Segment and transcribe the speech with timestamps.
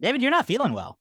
[0.00, 0.98] David, you're not feeling well.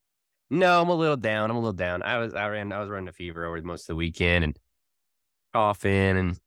[0.49, 1.49] No, I'm a little down.
[1.49, 2.01] I'm a little down.
[2.01, 4.59] I was I ran I was running a fever over most of the weekend and
[5.53, 6.39] coughing and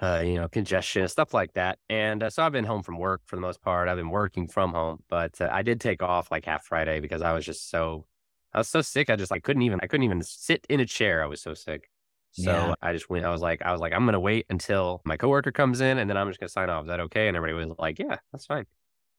[0.00, 1.78] uh, you know congestion stuff like that.
[1.88, 3.88] And uh, so I've been home from work for the most part.
[3.88, 7.22] I've been working from home, but uh, I did take off like half Friday because
[7.22, 8.06] I was just so
[8.52, 9.10] I was so sick.
[9.10, 11.22] I just like couldn't even I couldn't even sit in a chair.
[11.22, 11.88] I was so sick.
[12.32, 12.74] So Yeah.
[12.80, 13.24] I just went.
[13.24, 16.08] I was like I was like I'm gonna wait until my coworker comes in and
[16.08, 16.84] then I'm just gonna sign off.
[16.84, 17.28] Is that okay?
[17.28, 18.66] And everybody was like, Yeah, that's fine.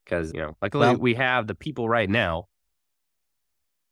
[0.06, 2.48] Because you know, luckily Well- we have the people right now.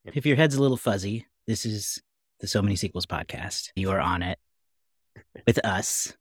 [0.05, 2.01] If your head's a little fuzzy, this is
[2.39, 3.69] the So Many Sequels podcast.
[3.75, 4.39] You are on it
[5.45, 6.15] with us.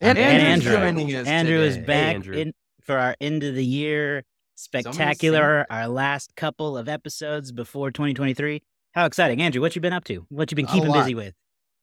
[0.00, 0.86] And, And Andrew's Andrew.
[1.16, 1.86] us Andrew is today.
[1.86, 2.36] back Andrew.
[2.36, 7.90] in for our end of the year Many spectacular, our last couple of episodes before
[7.90, 8.62] 2023.
[8.92, 9.42] How exciting.
[9.42, 10.24] Andrew, what you been up to?
[10.28, 11.00] What you been A keeping lot.
[11.00, 11.34] busy with?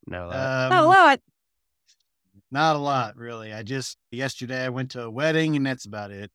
[0.07, 0.31] No, Um,
[0.87, 1.19] lot.
[2.49, 3.53] Not a lot, really.
[3.53, 6.31] I just yesterday I went to a wedding, and that's about it.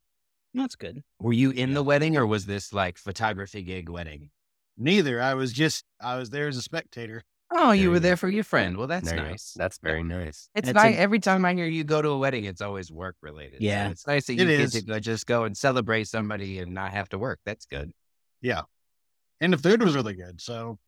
[0.56, 1.02] That's good.
[1.20, 4.30] Were you in the wedding or was this like photography gig wedding?
[4.78, 5.20] Neither.
[5.22, 7.22] I was just I was there as a spectator.
[7.52, 8.02] Oh, you There were you go.
[8.08, 8.76] there for your friend.
[8.76, 9.54] Well, that's there nice.
[9.56, 10.48] That's very nice.
[10.56, 10.96] It's It's nice.
[10.96, 13.60] a- Every time I hear you go to a wedding, it's always work related.
[13.60, 13.90] So Yeah.
[13.90, 14.72] it's nice that It you get is.
[14.72, 17.38] to go, just go and celebrate somebody and not have to work.
[17.46, 17.92] That's good.
[18.40, 18.62] Yeah,
[19.40, 20.40] and the food was really good.
[20.40, 20.78] So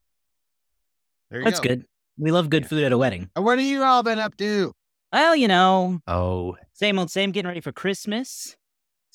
[1.31, 1.69] there you That's go.
[1.69, 1.85] good.
[2.19, 2.69] We love good Yeah.
[2.69, 3.31] food at a wedding.
[3.37, 4.73] What have you all been up to?
[5.13, 8.57] Well, you know, Oh, same old same, getting ready for Christmas.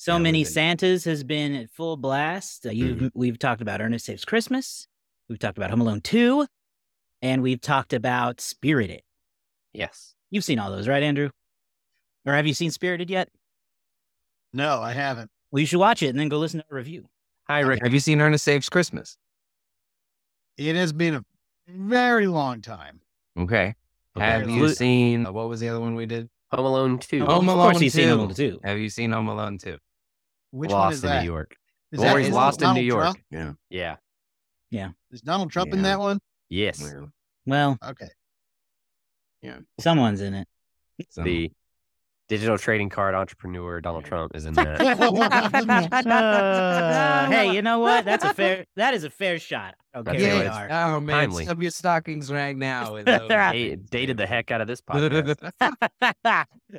[0.04, 2.66] So Yeah, many been- Santas has been at full blast.
[2.66, 4.86] Uh, you've, We've talked about Ernest Saves Christmas.
[5.30, 6.46] We've talked about Home Alone 2.
[7.22, 9.00] And we've talked about Spirited.
[9.72, 10.14] yes.
[10.30, 11.30] You've seen all those, right, Andrew?
[12.26, 13.30] Or have you seen Spirited yet?
[14.52, 15.30] No, I haven't.
[15.50, 17.08] Well, you should watch it and then go listen to a review.
[17.48, 17.82] Hi, Rick.
[17.82, 19.16] Have you seen Ernest Saves Christmas?
[20.58, 21.24] It has been a
[21.66, 23.00] very long time.
[23.38, 23.74] Okay.
[24.14, 24.26] Okay.
[24.26, 26.28] Have you seen uh, what was the other one we did?
[26.50, 27.24] Home Alone 2.
[27.24, 28.60] Home Alone of course Alone he's seen Home Alone 2.
[28.64, 29.78] Have you seen Home Alone 2?
[30.54, 31.20] Which Lost one is in that?
[31.22, 31.56] New York.
[31.90, 33.02] Is Or that he's is lost in Donald New York.
[33.32, 33.58] Trump?
[33.70, 33.96] Yeah.
[34.70, 34.90] Yeah.
[35.10, 36.20] Is Donald Trump in that one?
[36.48, 36.80] Yes.
[37.44, 38.08] Well, Okay.
[39.42, 39.58] Yeah.
[39.80, 40.48] Someone's in it.
[41.10, 41.50] So- The
[42.28, 44.80] digital trading card entrepreneur Donald Trump is in that.
[46.24, 48.04] Uh, hey, you know what?
[48.04, 48.64] That's a fair.
[48.76, 49.74] That is a fair shot.
[49.92, 50.38] I don't That's care who right.
[50.40, 50.70] they Yes.
[50.72, 50.94] are.
[50.96, 51.44] Oh man, Timely.
[51.44, 52.94] stub your stockings right now.
[52.94, 53.28] with those.
[53.30, 55.36] Hey, dated the heck out of this podcast.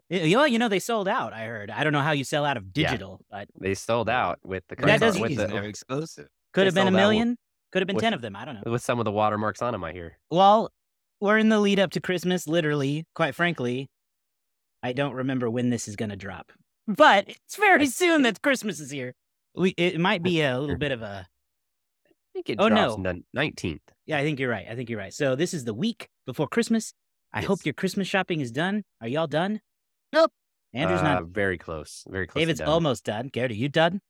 [0.09, 1.33] you know, you know they sold out.
[1.33, 1.69] I heard.
[1.69, 2.89] I don't know how you sell out of Yeah.
[2.89, 6.27] digital, but they sold out with the That does- card, with, He's the, no exclusive.
[6.53, 7.37] could have been a sold out with- million.
[7.71, 8.35] Could have been with- ten of them.
[8.35, 8.71] I don't know.
[8.71, 9.83] with some of the watermarks on them.
[9.83, 10.17] I hear.
[10.29, 10.71] Well,
[11.19, 12.47] we're in the lead up to Christmas.
[12.47, 13.89] Literally, quite frankly,
[14.85, 16.51] I don't remember when this is going to drop,
[16.87, 19.13] but it's very soon that Christmas is here.
[19.55, 21.27] We it might be a little bit of a
[22.07, 22.93] I think it Oh, drops no.
[22.93, 23.81] on the nineteenth.
[24.05, 24.67] Yeah, I think you're right.
[24.69, 25.13] I think you're right.
[25.13, 26.93] So this is the week before Christmas.
[27.33, 28.83] I hope your Christmas shopping is done.
[29.01, 29.59] Are y'all done?
[30.13, 30.31] Nope.
[30.73, 31.23] Andrew's uh, not.
[31.25, 32.03] very close.
[32.07, 32.41] Very close.
[32.41, 32.69] David's done.
[32.69, 33.29] almost done.
[33.29, 34.01] Garrett, are you done?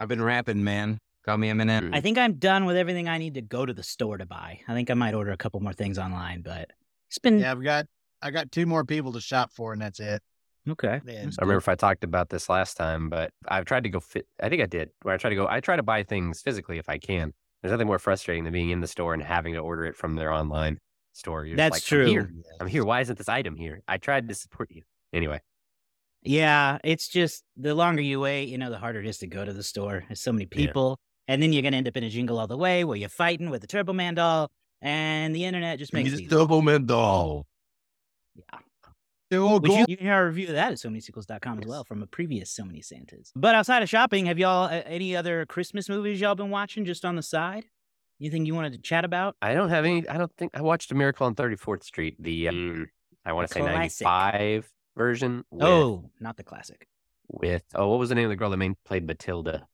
[0.00, 0.98] I've been rapping, man.
[1.24, 1.90] Call me Eminem.
[1.90, 1.94] Mm.
[1.94, 4.60] I think I'm done with everything I need to go to the store to buy.
[4.68, 6.70] I think I might order a couple more things online, but
[7.08, 7.86] it's been Yeah, I've got
[8.24, 10.22] I got two more people to shop for, and that's it.
[10.68, 11.00] okay.
[11.06, 11.12] Yeah.
[11.38, 14.26] I remember if I talked about this last time, but I've tried to go fit.
[14.42, 14.88] I think I did.
[15.02, 17.32] Where I try to go, I try to buy things physically if I can.
[17.62, 20.16] There's nothing more frustrating than being in the store and having to order it from
[20.16, 20.78] their online
[21.12, 21.44] store.
[21.44, 22.06] You're That's like, I'm true.
[22.06, 22.30] here.
[22.60, 22.84] I'm here.
[22.84, 23.82] Why isn't this item here?
[23.86, 24.82] I tried to support you.
[25.12, 25.40] Anyway,
[26.22, 29.44] Yeah, it's just the longer you wait, you know, the harder it is to go
[29.44, 30.04] to the store.
[30.08, 30.56] There's so many Yeah.
[30.66, 30.98] people,
[31.28, 33.50] and then you're gonna end up in a jingle all the way where you're fighting
[33.50, 36.28] with the Turbo Man doll, and the internet just makes He's these.
[36.30, 37.46] double man doll.
[38.36, 38.58] Yeah.
[39.32, 41.66] Oh, Which you, you can hear our review of that at so many sequels.com as
[41.66, 43.32] well from a previous So Many Santas.
[43.34, 47.04] But outside of shopping, have y'all uh, any other Christmas movies y'all been watching just
[47.04, 47.64] on the side?
[48.20, 49.34] Anything you wanted to chat about?
[49.42, 50.08] I don't have any.
[50.08, 52.16] I don't think I watched A Miracle on 34th Street.
[52.22, 52.88] The um,
[53.24, 54.04] I want to say classic.
[54.04, 55.44] 95 version.
[55.50, 56.86] With, oh, not the classic.
[57.28, 59.66] with oh, what was the name of the girl that main played Matilda?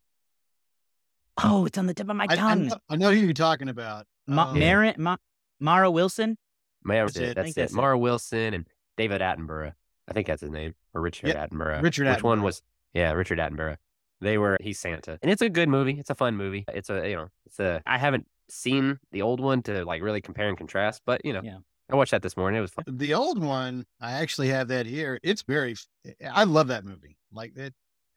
[1.43, 2.67] Oh, it's on the tip of my I, I, tongue.
[2.69, 4.07] know, I know who you're talking about.
[4.27, 5.17] Ma- Um, Marin- Ma-
[5.59, 6.39] Mara Wilson.
[6.85, 7.31] Mara, That's that's it.
[7.31, 7.35] it.
[7.37, 7.55] That's it.
[7.57, 7.77] that's it.
[7.77, 9.73] Mara Wilson and David Attenborough.
[10.09, 11.83] I think that's his name, or Richard Yep, Attenborough.
[11.83, 12.45] Richard Which one Attenborough.
[12.45, 12.63] was?
[12.95, 13.77] Yeah, Richard Attenborough.
[14.21, 14.59] They were.
[14.61, 15.99] He's Santa, and it's a good movie.
[15.99, 16.65] It's a fun movie.
[16.69, 17.81] It's a you know, it's a.
[17.87, 21.41] I haven't seen the old one to like really compare and contrast, but you know,
[21.43, 21.59] Yeah.
[21.91, 22.59] I watched that this morning.
[22.59, 22.85] It was fun.
[22.89, 25.19] The old one, I actually have that here.
[25.25, 25.75] It's very,
[26.07, 27.17] eh, eh, I love that movie.
[27.33, 27.73] Like that.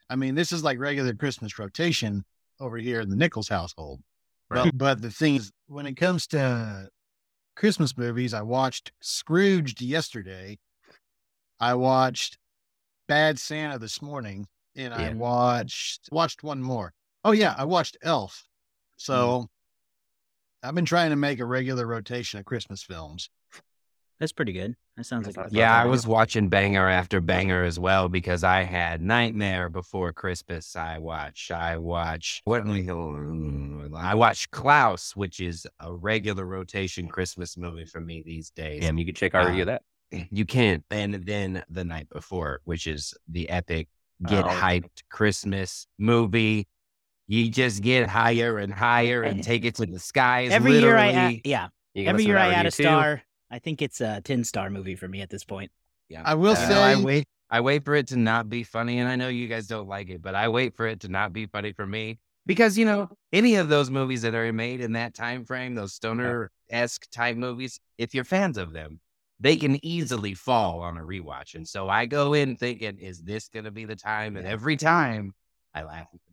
[0.09, 2.23] I mean, this is like regular Christmas rotation
[2.59, 4.01] over here in the Nichols household.
[4.49, 4.65] Right.
[4.65, 6.87] But, but the thing is, when it comes to
[7.55, 10.57] Christmas movies, I watched Scrooged yesterday.
[11.59, 12.37] I watched
[13.07, 16.93] Bad Santa this morning, and I watched watched one more.
[17.23, 18.43] Oh yeah, I watched Elf.
[18.43, 19.01] Mm.
[19.01, 19.49] So
[20.61, 23.29] I've been trying to make a regular rotation of Christmas films.
[24.23, 24.73] That's pretty good.
[24.95, 28.07] That sounds like That's a- not Yeah, I was watching banger after banger as well
[28.07, 30.77] because I had Nightmare Before Christmas.
[30.77, 31.51] I watch.
[31.51, 32.41] I watch.
[32.45, 32.65] What?
[32.65, 38.79] I watch Klaus, which is a regular rotation Christmas movie for me these days.
[38.83, 39.81] Damn, you uh, can check our review of that.
[40.31, 40.85] You can't.
[40.89, 43.89] And then the night before, which is the epic
[44.25, 44.47] get Oh.
[44.47, 46.69] hyped Christmas movie.
[47.27, 50.51] You just get higher and higher and eh, take it to the skies.
[50.51, 51.67] Every year I add, yeah.
[51.93, 53.21] Every year I add a star.
[53.53, 55.71] I think it's a ten star movie for me at this point.
[56.09, 56.23] Yeah.
[56.25, 57.27] I will You know, I wait.
[57.51, 60.09] I wait for it to not be funny, and I know you guys don't like
[60.09, 62.17] it, but I wait for it to not be funny for me
[62.47, 65.93] because you know any of those movies that are made in that time frame, those
[65.93, 68.99] stoner esque type movies, if you're fans of them,
[69.39, 71.53] they can easily fall on a rewatch.
[71.53, 74.35] And so I go in thinking, is this going to be the time?
[74.35, 75.33] And every time
[75.75, 76.07] I laugh.
[76.11, 76.32] at the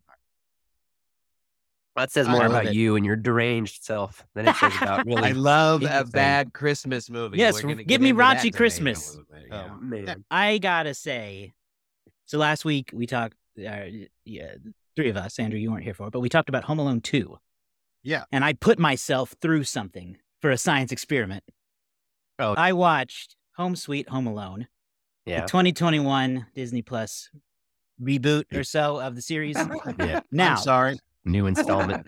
[1.95, 2.73] That says more about it.
[2.73, 5.21] you and your deranged self than it says about really.
[5.29, 7.37] I love a bad Christmas movie.
[7.37, 9.09] Yes, We're give me into raunchy debate in a Christmas.
[9.09, 9.75] little bit, Oh yeah.
[9.81, 11.53] man, I gotta say,
[12.25, 13.35] so last week we talked.
[13.59, 13.81] Uh,
[14.23, 14.55] yeah,
[14.95, 15.37] three of us.
[15.37, 17.37] Andrew, you weren't here for it, but we talked about Home Alone two.
[18.03, 18.23] Yeah.
[18.31, 21.43] and I put myself through something for a science experiment.
[22.39, 22.55] Oh.
[22.57, 24.67] I watched Home Sweet Home Alone,
[25.25, 25.41] yeah.
[25.41, 27.29] the 2021 Disney Plus
[28.01, 29.55] reboot or so of the series.
[29.99, 30.21] Yeah.
[30.31, 30.97] Now, I'm sorry.
[31.25, 32.07] New installment.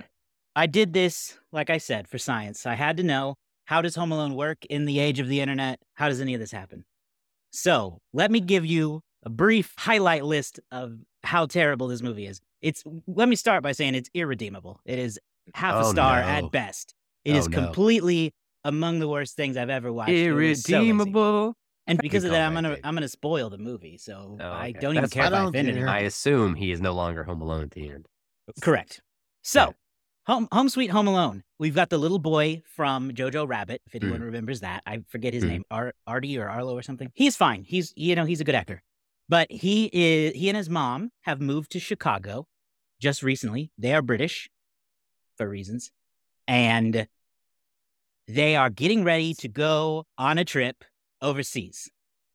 [0.56, 2.66] I did this, like I said, for science.
[2.66, 5.80] I had to know how does Home Alone work in the age of the internet?
[5.96, 6.86] How does any of this happen?
[7.52, 12.40] So let me give you a brief highlight list of how terrible this movie is.
[12.62, 14.80] It's let me start by saying it's irredeemable.
[14.86, 15.20] It is
[15.54, 16.28] half a Oh, star no.
[16.28, 16.94] at best.
[17.26, 17.58] It oh, is Oh, no.
[17.58, 18.34] completely
[18.64, 20.12] among the worst things I've ever watched.
[20.12, 20.76] It was so.
[20.76, 21.56] Irredeemable.
[21.88, 22.78] and because of that, I'm gonna.
[22.84, 23.98] I'm gonna spoil the movie.
[23.98, 25.34] So Oh, I don't even That's care fine.
[25.34, 25.76] if I I don't offend care.
[25.76, 25.90] anyone.
[25.96, 28.08] I assume he is no longer home alone at the end.
[28.62, 29.02] Correct.
[29.42, 29.74] So,
[30.26, 31.44] home, home Sweet Home Alone.
[31.60, 33.82] We've got the little boy from Jojo Rabbit.
[33.86, 34.26] If anyone Mm.
[34.26, 35.48] remembers that, I forget his Mm.
[35.50, 37.12] name, Ar- Artie or Arlo or something.
[37.14, 37.64] He's fine.
[37.64, 38.84] He's you know he's a good actor,
[39.30, 42.48] but he is he and his mom have moved to Chicago
[43.00, 43.72] just recently.
[43.78, 44.50] They are British
[45.38, 45.92] for reasons,
[46.48, 47.08] and
[48.28, 50.84] they are getting ready to go on a trip
[51.22, 51.90] overseas.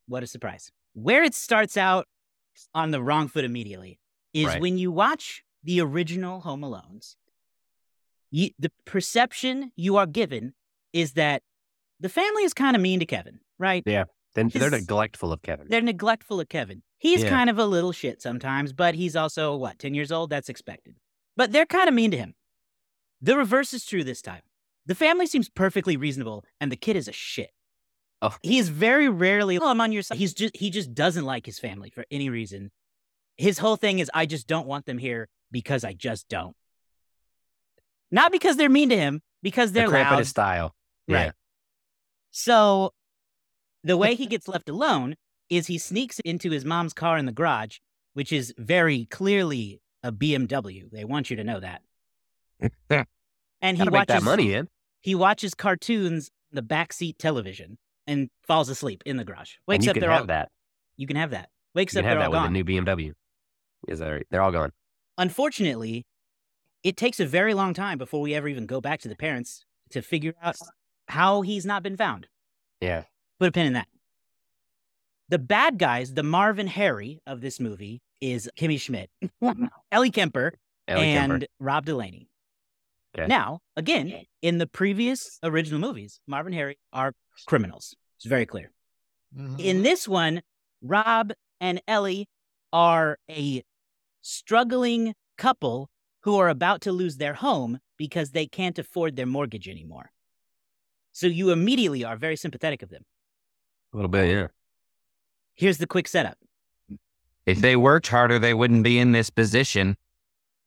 [0.06, 0.70] What a surprise!
[0.94, 2.06] Where it starts out
[2.74, 3.98] on the wrong foot immediately
[4.32, 4.60] is Right.
[4.60, 7.14] when you watch the original Home Alones.
[8.30, 10.54] You, the perception you are given
[10.94, 11.42] is that
[12.00, 13.82] the family is kind of mean to Kevin, right?
[13.84, 14.04] Yeah.
[14.34, 15.66] Then they're neglectful of Kevin.
[15.68, 16.82] They're neglectful of Kevin.
[16.96, 17.28] He's Yeah.
[17.28, 20.30] kind of a little shit sometimes, but he's also, what, 10 years old?
[20.30, 20.94] That's expected.
[21.36, 22.34] But they're kind of mean to him.
[23.20, 24.42] The reverse is true this time.
[24.86, 27.50] The family seems perfectly reasonable, and the kid is a shit.
[28.22, 28.34] Oh.
[28.42, 30.16] He is very rarely, oh, I'm on your side.
[30.16, 32.70] He's just, he just doesn't like his family for any reason.
[33.36, 36.54] His whole thing is, I just don't want them here because I just don't.
[38.10, 40.18] Not because they're mean to him, because they're crap in loud.
[40.20, 40.74] his style.
[41.08, 41.24] Right.
[41.26, 41.30] Yeah.
[42.30, 42.92] So
[43.84, 45.14] the way he gets left alone
[45.50, 47.78] is he sneaks into his mom's car in the garage,
[48.14, 50.90] which is very clearly a BMW.
[50.90, 51.82] They want you to know that.
[53.60, 54.68] And he Gotta watches that money in.
[55.00, 59.54] he watches cartoons on the backseat television and falls asleep in the garage.
[59.66, 60.48] Wakes you up, can they're have all that.
[60.96, 61.48] you can have that.
[61.74, 62.52] Wakes You up, have they're all that with gone.
[62.52, 63.12] the new BMW.
[63.88, 64.26] Is that right?
[64.30, 64.70] They're all gone.
[65.18, 66.06] Unfortunately,
[66.84, 69.64] it takes a very long time before we ever even go back to the parents
[69.90, 70.56] to figure out
[71.08, 72.28] how he's not been found.
[72.80, 73.02] Yeah.
[73.40, 73.88] Put a pin in that.
[75.28, 79.10] The bad guys, the Marv and Harry of this movie, is Kimmy Schmidt,
[79.92, 80.54] Ellie Kemper,
[80.86, 81.46] Ellie and Kemper.
[81.60, 82.28] Rob Delaney.
[83.16, 83.26] Okay.
[83.26, 87.12] Now, again, in the previous original movies, Marv and Harry are
[87.46, 87.94] criminals.
[88.16, 88.70] It's very clear.
[89.36, 89.60] Mhm.
[89.60, 90.42] In this one,
[90.82, 92.28] Rob and Ellie
[92.72, 93.62] are a
[94.28, 95.88] struggling couple
[96.22, 100.10] who are about to lose their home because they can't afford their mortgage anymore.
[101.12, 103.02] So you immediately are very sympathetic of them.
[103.92, 104.48] A little bit, yeah.
[105.54, 106.36] Here's the quick setup.
[107.46, 109.96] If they worked harder, they wouldn't be in this position.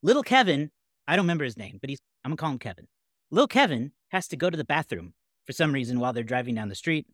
[0.01, 0.72] Little Kevin,
[1.08, 2.88] I don't remember his name, but he's I'm gonna call him Kevin.
[3.30, 5.13] Little Kevin has to go to the bathroom
[5.46, 7.06] for some reason while they're driving down the street.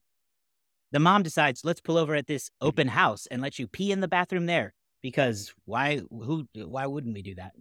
[0.91, 3.99] The mom decides, let's pull over at this open house and let you pee in
[3.99, 4.73] the bathroom there.
[5.01, 7.53] Because why who why wouldn't we do that?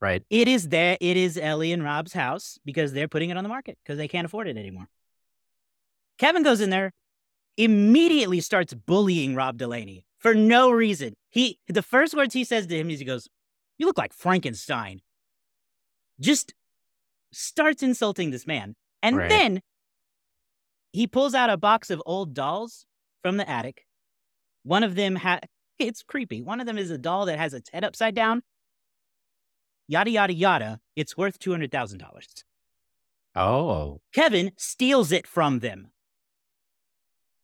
[0.00, 0.22] Right.
[0.28, 3.48] It is there, it is Ellie and Rob's house because they're putting it on the
[3.48, 4.88] market because they can't afford it anymore.
[6.18, 6.92] Kevin goes in there,
[7.56, 11.14] immediately starts bullying Rob Delaney for no reason.
[11.30, 13.28] He the first words he says to him is he goes,
[13.78, 15.00] You look like Frankenstein.
[16.20, 16.54] Just
[17.32, 18.74] starts insulting this man.
[19.02, 19.28] And Right.
[19.28, 19.62] then
[20.92, 22.86] he pulls out a box of old dolls
[23.22, 23.84] from the attic.
[24.62, 25.40] One of them ha
[25.78, 26.42] it's creepy.
[26.42, 28.42] One of them is a doll that has its head upside down.
[29.88, 30.80] Yada yada yada.
[30.96, 32.28] It's worth two hundred thousand dollars.
[33.34, 34.00] Oh.
[34.14, 35.90] Kevin steals it from them.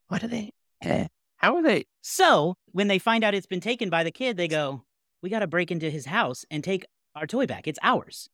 [0.08, 0.52] What are they?
[0.82, 1.86] eh, How are they?
[2.00, 4.84] So when they find out it's been taken by the kid, they go,
[5.22, 7.68] "We got to break into his house and take our toy back.
[7.68, 8.28] It's ours,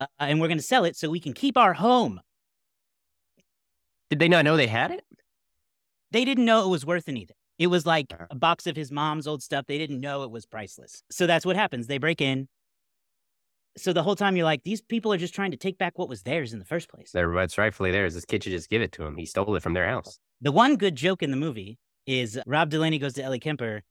[0.00, 2.20] uh, and we're going to sell it so we can keep our home."
[4.10, 5.04] Did they not know they had it?
[6.10, 7.36] They didn't know it was worth anything.
[7.58, 8.26] It was like Uh-huh.
[8.30, 9.66] a box of his mom's old stuff.
[9.66, 11.02] They didn't know it was priceless.
[11.10, 11.86] So that's what happens.
[11.86, 12.48] They break in.
[13.76, 16.08] So the whole time you're like, these people are just trying to take back what
[16.08, 17.10] was theirs in the first place.
[17.12, 18.14] They're, rightfully theirs.
[18.14, 19.16] This kid should just give it to him.
[19.16, 20.18] He stole it from their house.
[20.42, 23.82] The one good joke in the movie is Rob Delaney goes to Ellie Kemper.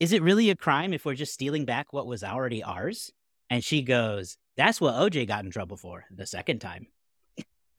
[0.00, 3.10] Is it really a crime if we're just stealing back what was already ours?
[3.50, 6.86] And she goes, That's what OJ got in trouble for the second time.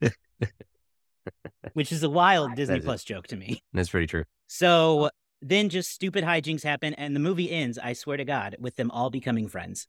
[1.72, 2.86] Which is a wild Disney That's it.
[2.86, 3.62] Plus joke to me.
[3.72, 4.24] That's pretty true.
[4.46, 5.10] So
[5.42, 8.90] then just stupid hijinks happen, and the movie ends, I swear to God, with them
[8.90, 9.86] all becoming friends.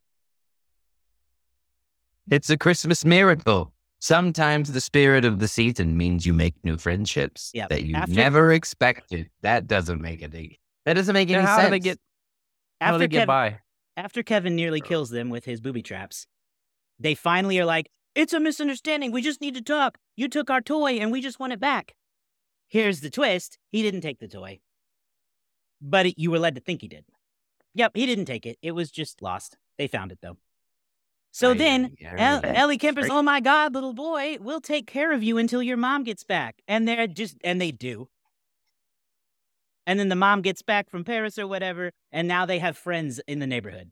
[2.29, 3.71] It's a Christmas miracle.
[3.99, 7.69] Sometimes the spirit of the season means you make new friendships Yep.
[7.69, 9.29] that you After- never expected.
[9.41, 10.59] That doesn't make any.
[10.85, 11.67] That doesn't make any Yeah, how sense.
[11.67, 11.99] do they get?
[12.81, 13.59] How do they get Kev- by?
[13.97, 16.27] after Kevin nearly kills them with his booby traps,
[16.99, 19.11] they finally are like, It's a misunderstanding.
[19.11, 19.97] We just need to talk.
[20.15, 21.93] You took our toy and we just want it back.
[22.67, 24.59] Here's the twist he didn't take the toy,
[25.81, 27.05] but it, you were led to think he did.
[27.75, 28.57] Yep, he didn't take it.
[28.61, 29.57] It was just lost.
[29.77, 30.37] They found it though.
[31.31, 35.21] So Ay, then El- Ellie Kemper's, oh my God, little boy, we'll take care of
[35.21, 36.61] you until your mom gets back.
[36.65, 38.07] And they're just, and they do.
[39.85, 43.19] And then the mom gets back from Paris or whatever, and now they have friends
[43.27, 43.91] in the neighborhood.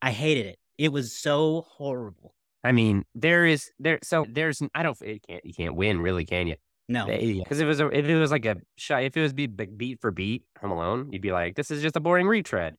[0.00, 0.58] I hated it.
[0.78, 2.35] It was so horrible.
[2.66, 4.00] I mean, there is there.
[4.02, 4.60] So there's.
[4.74, 5.00] I don't.
[5.00, 5.44] It can't.
[5.46, 6.56] You can't win, really, can you?
[6.88, 7.06] No.
[7.06, 9.46] Because if it was a, if it was like a shot, if it was be
[9.46, 12.76] be- beat for beat, Home Alone, you'd be like, this is just a boring retread.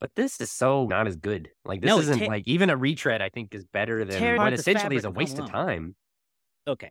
[0.00, 1.50] But this is so not as good.
[1.64, 3.20] Like this No, isn't te- like even a retread.
[3.20, 5.94] I think is better than what essentially is a waste of time.
[6.66, 6.90] Okay.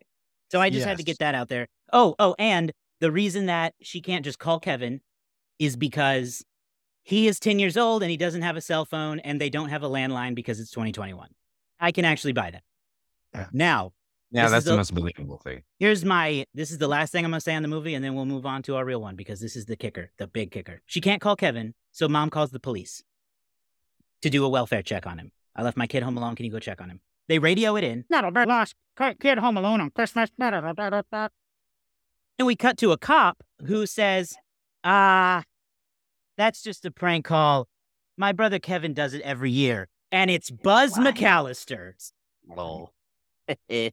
[0.52, 1.68] So I just had to get that out there.
[1.94, 5.02] Oh, oh, and the reason that she can't just call Kevin
[5.60, 6.44] is because
[7.04, 9.70] he is 10 years old and he doesn't have a cell phone and they don't
[9.70, 11.30] have a landline because it's 2021.
[11.80, 12.64] I can actually buy that.
[13.34, 13.48] Yeah.
[13.54, 13.94] Now,
[14.32, 15.64] Yeah, that's the the- most believable thing.
[15.80, 18.04] here's my this is the last thing I'm going to say on the movie and
[18.04, 20.52] then we'll move on to our real one because this is the kicker, the big
[20.52, 20.82] kicker.
[20.86, 23.04] She can't call Kevin, so mom calls the police
[24.22, 25.32] to do a welfare check on him.
[25.56, 26.36] I left my kid home alone.
[26.36, 27.02] Can you go check on him?
[27.28, 28.06] They radio it in.
[28.10, 28.76] That'll be lost.
[29.20, 30.30] Kid home alone on Christmas.
[30.40, 31.28] And
[32.48, 34.36] we cut to a cop who says,
[34.84, 35.44] Ah,
[36.38, 37.68] that's just a prank call.
[38.18, 39.88] My brother Kevin does it every year.
[40.12, 41.16] And it's Buzz What?
[41.16, 41.94] McAllister.
[42.48, 42.92] Lol.
[43.48, 43.92] I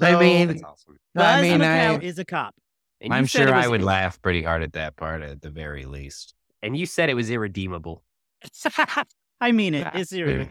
[0.00, 0.98] mean, awesome.
[1.14, 2.54] Buzz I mean, McAll- I, is a cop.
[3.00, 5.42] And I'm said it sure I was- would laugh pretty hard at that part at
[5.42, 6.34] the very least.
[6.62, 8.02] And you said it was irredeemable.
[9.40, 9.86] I mean it.
[9.94, 10.48] It's serious.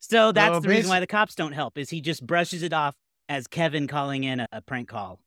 [0.00, 2.72] So that's Well, the reason why the cops don't help is he just brushes it
[2.72, 2.94] off
[3.28, 5.20] as Kevin calling in a, a prank call.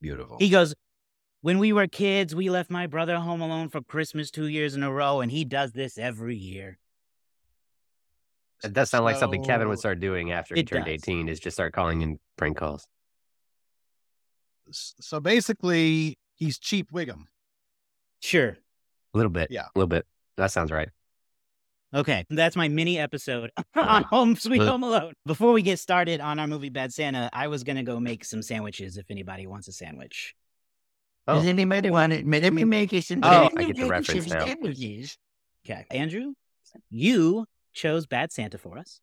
[0.00, 0.36] Beautiful.
[0.38, 0.74] He goes,
[1.42, 4.84] When we were kids, we left my brother home alone for Christmas two years in
[4.84, 6.78] a row, and he does this every year.
[8.62, 10.94] It does sound like something Kevin would start doing after he turned does.
[10.94, 12.86] 18 is just start calling in prank calls.
[14.70, 17.24] So basically, he's Chief Wiggum.
[18.20, 18.56] Sure.
[19.12, 19.48] A little bit.
[19.50, 19.64] Yeah.
[19.64, 20.06] A little bit.
[20.36, 20.90] That sounds right.
[21.94, 25.12] Okay, that's my mini episode on Home Sweet Home Alone.
[25.26, 28.42] Before we get started on our movie Bad Santa, I was gonna go make some
[28.42, 30.34] sandwiches if anybody wants a sandwich.
[31.28, 31.34] Oh.
[31.36, 32.26] Does anybody want it?
[32.26, 33.20] Let me make it some.
[33.22, 34.44] Oh, I get the make reference some now.
[34.46, 35.16] sandwiches.
[35.64, 36.32] Okay, Andrew,
[36.90, 39.00] you chose Bad Santa for us.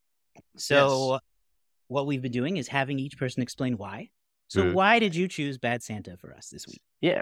[0.58, 1.20] So
[1.88, 4.10] what we've been doing is having each person explain why.
[4.48, 4.74] So Mm.
[4.74, 6.82] why did you choose Bad Santa for us this week?
[7.02, 7.22] Yeah.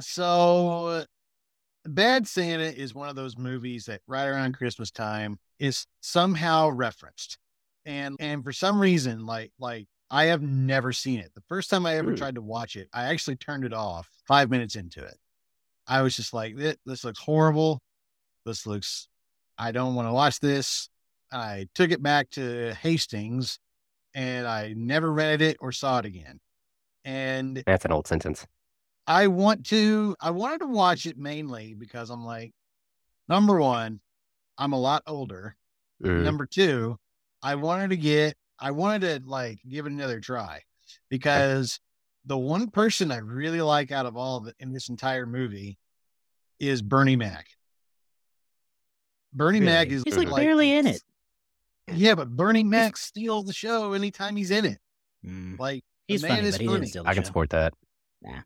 [0.00, 1.04] So,
[1.84, 7.38] Bad Santa is one of those movies that right around Christmas time is somehow referenced,
[7.84, 11.32] and and for some reason, like like I have never seen it.
[11.34, 12.16] The first time I ever Hmm.
[12.16, 15.16] tried to watch it, I actually turned it off five minutes into it.
[15.86, 17.80] I was just like, this, this looks horrible.
[18.44, 19.08] This looks.
[19.58, 20.88] I don't want to watch this.
[21.32, 23.58] I took it back to Hastings,
[24.14, 26.40] and I never read it or saw it again.
[27.04, 28.46] And That's an old sentence.
[29.06, 32.52] I want to I wanted to watch it mainly because I'm like
[33.28, 34.00] number 1
[34.58, 35.56] I'm a lot older.
[36.02, 36.22] Mm.
[36.22, 36.96] Number 2
[37.42, 40.62] I wanted to get I wanted to like give it another try
[41.08, 41.80] because
[42.26, 45.78] the one person I really like out of all of it in this entire movie
[46.58, 47.46] is Bernie Mac.
[49.32, 51.02] Bernie Mac is He's like barely in it.
[51.92, 54.78] Yeah, but Bernie Mac steals the show anytime he's in it.
[55.26, 56.78] Mm, Like He's man funny, is but he funny.
[56.80, 57.26] didn't steal the I can show.
[57.28, 57.74] support that.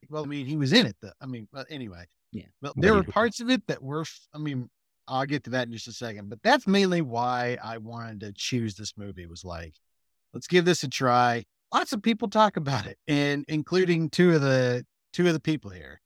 [0.09, 0.97] Well, I mean, he was in it.
[1.03, 1.11] Though.
[1.21, 2.05] I mean, but anyway.
[2.33, 2.45] Yeah.
[2.63, 4.05] But But there were parts of it that were.
[4.35, 4.69] I mean,
[5.09, 6.29] I'll get to that in just a second.
[6.29, 9.27] But that's mainly why I wanted to choose this movie.
[9.27, 9.75] Was like,
[10.35, 11.45] let's give this a try.
[11.73, 15.71] lots of people talk about it, and including two of the two of the people
[15.71, 16.01] here.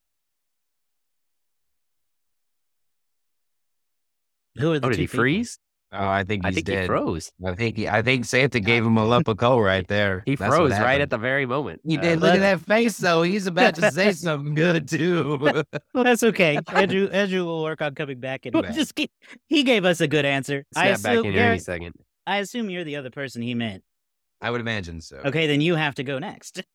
[4.58, 5.18] Who are the Oh, did two he people?
[5.20, 5.58] freeze?
[5.90, 6.80] Oh, I think I he's think dead.
[6.82, 7.32] he froze.
[7.46, 10.22] I think he, I think Santa gave him a lump of coal right there.
[10.26, 11.80] He That's froze right at the very moment.
[11.86, 12.20] He Uh, did.
[12.20, 13.22] Look at that face, though.
[13.22, 15.38] He's about to say something good too.
[15.94, 16.58] Well, that's okay.
[16.68, 18.74] Andrew Andrew will work on coming back and Right.
[18.74, 19.10] just keep,
[19.48, 20.64] he gave us a good answer.
[20.76, 21.94] I Snap back in here any second.
[22.26, 23.82] I assume you're the other person he meant.
[24.40, 25.16] I would imagine so.
[25.24, 26.62] Okay, then you have to go next.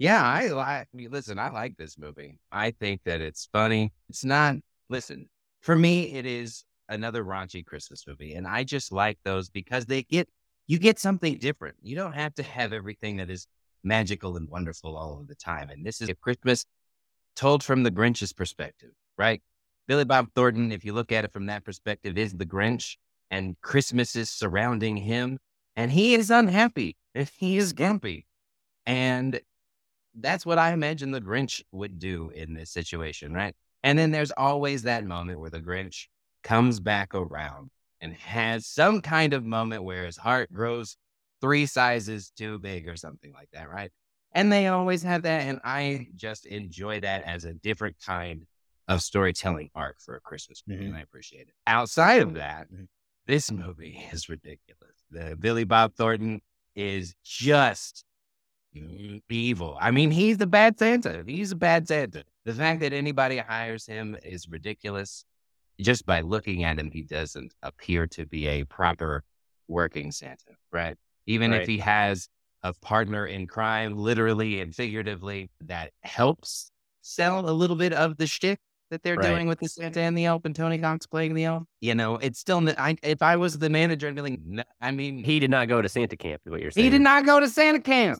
[0.00, 0.86] Yeah, I like.
[0.94, 2.38] Listen, I like this movie.
[2.52, 3.92] I think that it's funny.
[4.08, 4.54] It's not.
[4.88, 5.28] Listen,
[5.60, 10.04] for me, it is another raunchy Christmas movie, and I just like those because they
[10.04, 10.28] get
[10.68, 11.78] you get something different.
[11.82, 13.48] You don't have to have everything that is
[13.82, 15.70] magical and wonderful all of the time.
[15.70, 16.64] And this is a Christmas
[17.34, 19.42] told from the Grinch's perspective, right?
[19.88, 22.96] Billy Bob Thornton, if you look at it from that perspective, is the Grinch,
[23.30, 25.38] and Christmas is surrounding him,
[25.78, 28.26] and he is unhappy and he is grumpy,
[28.84, 29.40] and
[30.14, 33.54] that's what I imagine the Grinch would do in this situation, right?
[33.82, 36.08] And then there's always that moment where the Grinch
[36.42, 37.70] comes back around
[38.00, 40.96] and has some kind of moment where his heart grows
[41.40, 43.92] three sizes too big or something like that, right?
[44.32, 45.42] And they always have that.
[45.42, 48.46] And I just enjoy that as a different kind
[48.88, 50.80] of storytelling arc for a Christmas movie.
[50.80, 50.88] Mm-hmm.
[50.88, 51.54] And I appreciate it.
[51.66, 52.84] Outside of that, mm-hmm.
[53.26, 54.97] this movie is ridiculous.
[55.10, 56.40] The Billy Bob Thornton
[56.74, 58.04] is just
[59.28, 59.76] evil.
[59.80, 61.24] I mean, he's the bad Santa.
[61.26, 62.24] He's a bad Santa.
[62.44, 65.24] The fact that anybody hires him is ridiculous.
[65.80, 69.24] Just by looking at him, he doesn't appear to be a proper
[69.68, 70.96] working Santa, right?
[71.26, 72.28] Even if he has
[72.62, 78.26] a partner in crime, literally and figuratively, that helps sell a little bit of the
[78.26, 78.58] shtick
[78.90, 79.28] that they're Right.
[79.28, 81.64] doing with the Santa and the elf and Tony Cox playing the elf.
[81.80, 84.62] You know, it's still, n- I, if I was the manager, I'd be like, "No,"
[84.80, 86.84] I mean, He did not go to Santa camp, is what you're saying.
[86.84, 88.18] he did not go to Santa camp.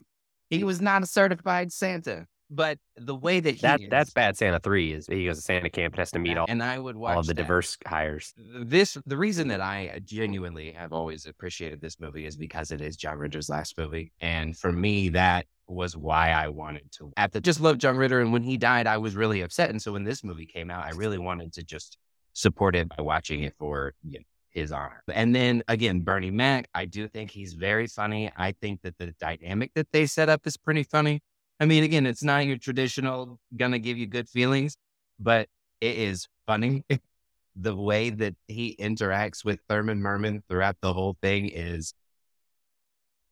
[0.49, 2.25] He was not a certified Santa.
[2.51, 4.35] But the way that he That is, that's bad.
[4.35, 6.79] Santa three is he goes to Santa camp and has to meet all, and I
[6.79, 7.43] would watch all of the that.
[7.43, 8.33] diverse hires.
[8.37, 12.97] This the reason that I genuinely have always appreciated this movie is because it is
[12.97, 17.11] John Ritter's last movie, and for me that was why I wanted to.
[17.17, 19.69] At the just love John Ritter, and when he died, I was really upset.
[19.69, 21.97] And so when this movie came out, I really wanted to just
[22.33, 25.03] support it by watching it for you know, his honor.
[25.13, 28.31] And then again, Bernie Mac, I do think he's very funny.
[28.35, 31.21] I think that the dynamic that they set up is pretty funny.
[31.59, 34.75] I mean, again, it's not your traditional gonna give you good feelings,
[35.19, 35.47] but
[35.81, 36.83] it is funny.
[37.55, 41.93] the way that he interacts with Thurman Merman throughout the whole thing is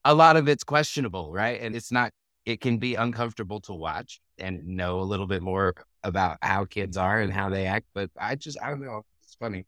[0.03, 1.61] a lot of it's questionable, right?
[1.61, 2.11] And it's not,
[2.47, 6.95] it can be uncomfortable to watch and know a little bit more about how kids
[6.95, 7.87] are and how they act.
[7.93, 9.03] But I just, I don't know.
[9.21, 9.65] It's funny.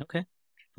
[0.00, 0.24] Okay.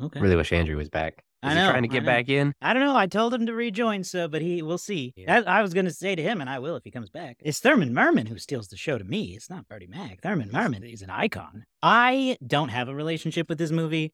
[0.00, 0.18] Okay.
[0.18, 1.22] Really wish Andrew was back.
[1.42, 2.54] I Is know, he trying to get back in?
[2.62, 2.96] I don't know.
[2.96, 5.12] I told him to rejoin, so but he we'll see.
[5.14, 5.42] Yeah.
[5.46, 7.38] I, I was gonna say to him, and I will if he comes back.
[7.40, 9.34] It's Thurman Merman who steals the show to me.
[9.36, 10.20] It's not Bernie Mac.
[10.22, 11.64] Thurman Merman is an icon.
[11.82, 14.12] I don't have a relationship with this movie.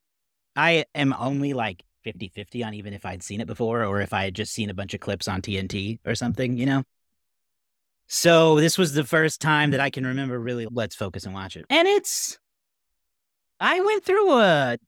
[0.55, 4.25] I am only like 50-50 on even if I'd seen it before or if I
[4.25, 6.85] had just seen a bunch of clips on TNT or something, you know?
[8.07, 11.57] So this was the first time that I can remember really let's focus and watch
[11.57, 11.67] it.
[11.69, 12.39] And it's
[13.59, 14.79] I went through a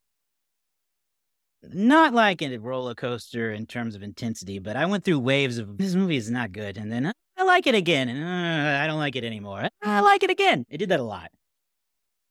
[1.62, 5.78] not like a roller coaster in terms of intensity, but I went through waves of
[5.78, 8.98] this movie is not good, and then I like it again, and uh, I don't
[8.98, 9.68] like it anymore.
[9.82, 10.66] I like it again.
[10.70, 11.30] It did that a lot.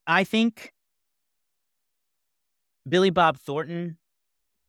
[0.05, 0.71] I think
[2.87, 3.97] Billy Bob Thornton,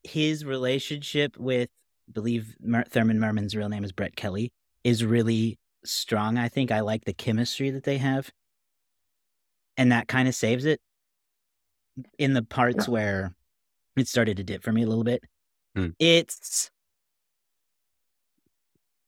[0.04, 1.68] his relationship with,
[2.08, 4.52] I believe Mer- Thurman Merman's real name is Brett Kelly,
[4.84, 6.38] is really strong.
[6.38, 8.30] I think I like the chemistry that they have,
[9.76, 10.80] and that kind of saves it
[12.18, 13.34] in the parts where
[13.96, 15.22] it started to dip for me a little bit.
[15.74, 15.88] Hmm.
[15.98, 16.70] It's.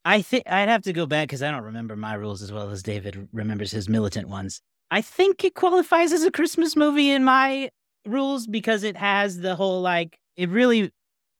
[0.04, 2.70] I think I'd have to go back because I don't remember my rules as well
[2.70, 4.62] as David remembers his militant ones.
[4.90, 7.70] I think it qualifies as a Christmas movie in my
[8.06, 10.90] rules because it has the whole like it really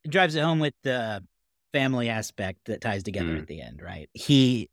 [0.09, 1.23] drives it home with the
[1.73, 3.39] family aspect that ties together Mm.
[3.41, 4.09] at the end, right?
[4.15, 4.69] He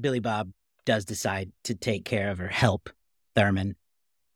[0.00, 0.52] Billy Bob
[0.84, 2.90] does decide to take care of her, help
[3.34, 3.76] Thurman,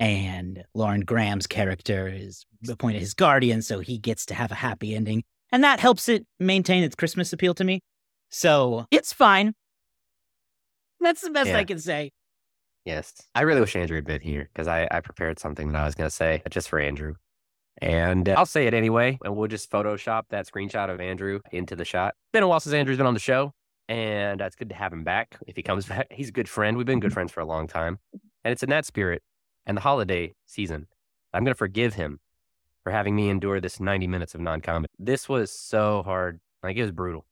[0.01, 4.95] and Lauren Graham's character is appointed his guardian, so he gets to have a happy
[4.95, 7.81] ending, and that helps it maintain its Christmas appeal to me.
[8.31, 9.55] So it's fine.
[11.01, 12.13] That's the best I can say.
[12.85, 13.13] Yes.
[13.35, 15.95] I really wish Andrew had been here because I, I prepared something that I was
[15.95, 17.15] going to say just for Andrew.
[17.79, 21.75] And uh, I'll say it anyway, and we'll just Photoshop that screenshot of Andrew into
[21.77, 22.15] the shot.
[22.33, 23.53] Been a while since Andrew's been on the show,
[23.89, 26.07] and uh, it's good to have him back if he comes back.
[26.11, 26.77] He's a good friend.
[26.77, 27.99] We've been good friends for a long time.
[28.45, 29.23] And it's in that spirit
[29.67, 30.87] and the holiday season.
[31.33, 32.21] I'm going to forgive him
[32.85, 34.93] for having me endure this 90 minutes of non comedy.
[34.99, 36.41] This was so hard.
[36.63, 37.27] Like, it was brutal.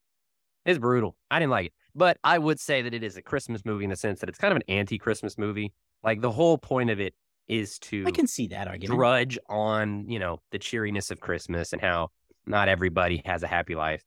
[0.64, 1.16] It's brutal.
[1.30, 1.72] I didn't like it.
[1.94, 4.38] But I would say that it is a Christmas movie in the sense that it's
[4.38, 5.72] kind of an anti Christmas movie.
[6.02, 7.14] Like the whole point of it
[7.48, 8.96] is to I can see that argument.
[8.96, 12.08] drudge on, you know, the cheeriness of Christmas and how
[12.46, 14.02] not everybody has a happy life.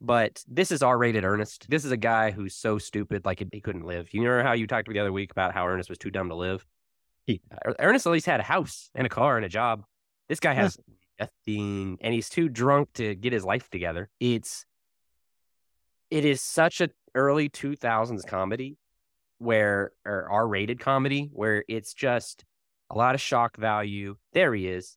[0.00, 1.66] But this is R-rated Ernest.
[1.68, 4.08] This is a guy who's so stupid, like he couldn't live.
[4.12, 6.10] You know how you talked to me the other week about how Ernest was too
[6.10, 6.64] dumb to live.
[7.26, 9.84] He- Er- Ernest at least had a house and a car and a job.
[10.28, 10.78] This guy has
[11.18, 14.08] nothing, and he's too drunk to get his life together.
[14.20, 14.64] It's,
[16.10, 18.76] it is such a early two thousands comedy,
[19.38, 22.44] where or R-rated comedy, where it's just
[22.90, 24.16] a lot of shock value.
[24.32, 24.96] There he is.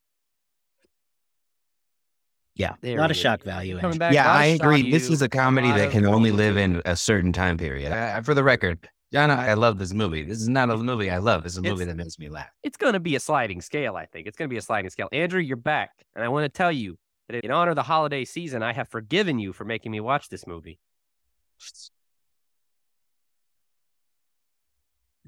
[2.56, 3.21] Yeah, There a lot of is.
[3.21, 3.80] shock value.
[3.80, 4.91] Coming back, yeah, I agree.
[4.91, 7.91] This is a comedy lot that can only live in a certain time period.
[7.91, 10.23] I, I- for the record, John, I love this movie.
[10.23, 11.43] This is not a movie I love.
[11.43, 12.49] This is a movie It's- that makes me laugh.
[12.63, 14.27] it's going to be a sliding scale, I think.
[14.27, 15.08] It's going to be a sliding scale.
[15.12, 15.91] Andrew, you're back.
[16.15, 16.97] And I want to tell you
[17.30, 20.30] that in honor of the holiday season, I have forgiven you for making me watch
[20.30, 20.80] this movie.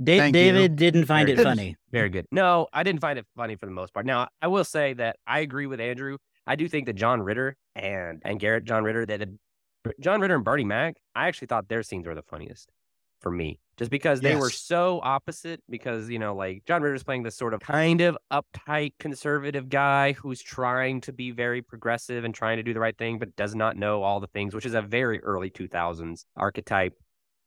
[0.02, 0.42] Da- Thank you.
[0.42, 1.44] David didn't find Very it good.
[1.44, 1.76] funny.
[1.92, 2.26] Very good.
[2.32, 4.06] No, I didn't find it funny for the most part.
[4.06, 6.18] Now, I will say that I agree with Andrew.
[6.48, 9.30] I do think that John Ritter and and Garrett John Ritter that
[10.00, 12.70] John Ritter and Bernie Mac, I actually thought their scenes were the funniest
[13.22, 15.62] for me, just because they were so opposite.
[15.70, 20.14] Because you know, like John Ritter's playing this sort of kind of uptight conservative guy
[20.14, 23.56] who's trying to be very progressive and trying to do the right thing, but does
[23.56, 26.94] not know all the things, which is a very early two thousands archetype.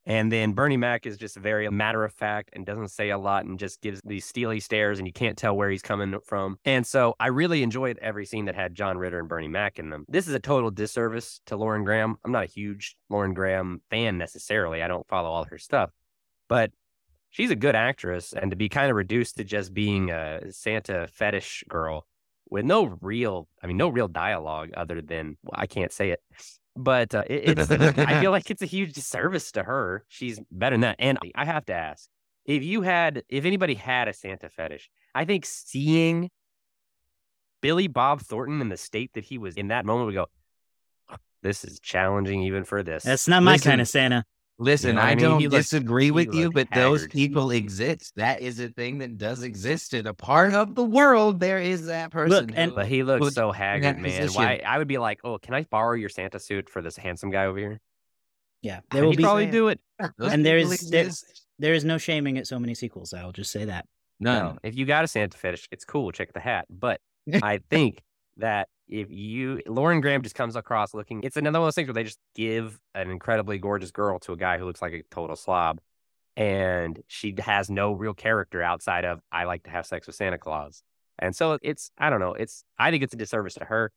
[0.07, 3.45] And then Bernie Mac is just very matter of fact and doesn't say a lot
[3.45, 6.59] and just gives these steely stares and you can't tell where he's coming from.
[6.65, 9.91] And so I really enjoyed every scene that had John Ritter and Bernie Mac in
[9.91, 10.05] them.
[10.09, 12.17] This is a total disservice to Lauren Graham.
[12.25, 14.81] I'm not a huge Lauren Graham fan necessarily.
[14.81, 15.91] I don't follow all her stuff,
[16.49, 16.71] but
[17.31, 18.33] she's a good actress.
[18.33, 22.07] And to be kind of reduced to just being a Santa fetish girl
[22.49, 26.21] with no real, I mean, no real dialogue other than well, I can't say it.
[26.77, 30.05] But uh, it, it's, I feel like it's a huge disservice to her.
[30.09, 30.97] She's better than that.
[30.99, 32.09] And I have to ask
[32.45, 36.31] if you had, if anybody had a Santa fetish, I think seeing
[37.63, 40.27] Billy Bob Thornton in the state that he was in that moment would go,
[41.43, 43.05] this is challenging even for this.
[43.05, 44.25] That's not my Listen, kind of Santa.
[44.59, 45.25] Listen, know I, I mean?
[45.25, 48.13] don't He disagree he with you, looked but those people exist.
[48.17, 51.41] That is a thing that does exist in a part of the world.
[51.41, 52.53] There is that person.
[52.55, 54.05] and- but he looks so haggard, man.
[54.05, 54.63] position- Why?
[54.67, 57.45] I would be like, oh, can I borrow your Santa suit for this handsome guy
[57.45, 57.81] over here?
[58.63, 59.23] Yeah, And there will he'd be.
[59.25, 59.79] probably do it.
[60.17, 61.43] those and there people is- there- exist.
[61.59, 63.13] There is no shaming at so many sequels.
[63.15, 63.87] I'll just say that.
[64.21, 64.43] None.
[64.55, 66.13] No, if you got a Santa fetish, it's cool.
[66.13, 66.67] Check the hat.
[66.71, 67.01] But
[67.43, 68.03] I think
[68.39, 71.89] that if you Lauren Graham just comes across looking, it's another one of those things
[71.89, 75.03] where they just give an incredibly gorgeous girl to a guy who looks like a
[75.11, 75.81] total slob,
[76.37, 80.39] and she has no real character outside of I like to have sex with Santa
[80.39, 80.83] Claus.
[81.19, 82.35] And so it's I don't know.
[82.35, 83.93] It's I think it's a disservice to her.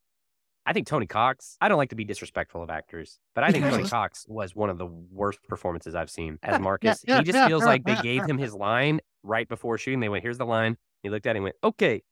[0.66, 1.58] I think Tony Cox.
[1.62, 4.70] I don't like to be disrespectful of actors, but I think Tony Cox was one
[4.70, 7.02] of the worst performances I've seen as Marcus.
[7.06, 10.00] He just feels like they gave him his line right before shooting.
[10.00, 12.04] They went, "Here's the line." He looked at it and went, "Okay,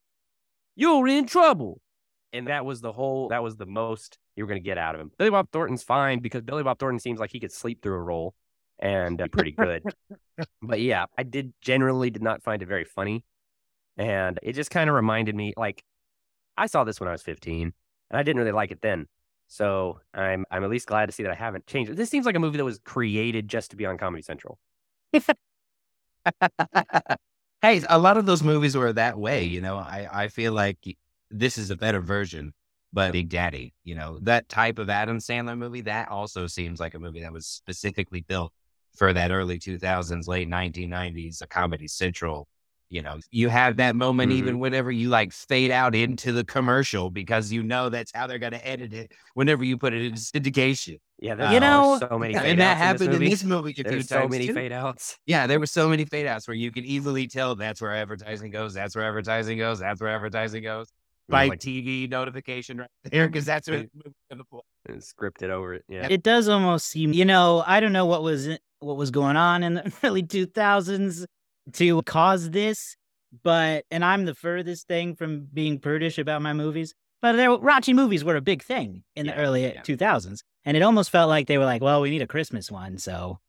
[0.75, 1.81] you're in trouble."
[2.33, 3.29] And that was the whole.
[3.29, 5.11] That was the most you were going to get out of him.
[5.17, 8.01] Billy Bob Thornton's fine because Billy Bob Thornton seems like he could sleep through a
[8.01, 8.35] role,
[8.79, 9.83] and uh, pretty good.
[10.61, 13.23] but yeah, I did generally did not find it very funny,
[13.97, 15.83] and it just kind of reminded me like
[16.57, 17.73] I saw this when I was 15,
[18.09, 19.07] and I didn't really like it then.
[19.47, 21.95] So I'm I'm at least glad to see that I haven't changed.
[21.95, 24.59] This seems like a movie that was created just to be on Comedy Central.
[27.61, 29.45] hey, a lot of those movies were that way.
[29.45, 30.77] You know, I, I feel like
[31.31, 32.53] this is a better version,
[32.93, 36.93] but Big Daddy, you know, that type of Adam Sandler movie, that also seems like
[36.93, 38.51] a movie that was specifically built
[38.95, 42.47] for that early 2000s, late 1990s, a Comedy Central.
[42.89, 44.35] You know, you have that moment Mhm.
[44.35, 48.39] even whenever you like fade out into the commercial because you know that's how they're
[48.39, 50.97] going to edit it whenever you put it in syndication.
[51.19, 52.35] Yeah, You know- so many.
[52.35, 54.53] and that outs happened in in this this movie a few There's so many too.
[54.53, 55.17] fade outs.
[55.25, 58.51] Yeah, there were so many fade outs where you could easily tell that's where advertising
[58.51, 60.89] goes, that's where advertising goes, that's where advertising goes.
[61.29, 63.85] By Like TV notification right there, because that's what
[64.29, 64.63] the point.
[64.99, 65.83] scripted over it.
[65.89, 66.07] Yeah.
[66.09, 68.47] It does almost seem, you know, I don't know what was
[68.79, 71.25] what was going on in the early 2000s
[71.73, 72.95] to cause this,
[73.43, 77.93] but and I'm the furthest thing from being prudish about my movies, but there raunchy
[77.93, 79.81] movies were a big thing in the Yeah, early yeah.
[79.81, 82.97] 2000s, and it almost felt like they were like, well, we need a Christmas one,
[82.99, 83.39] so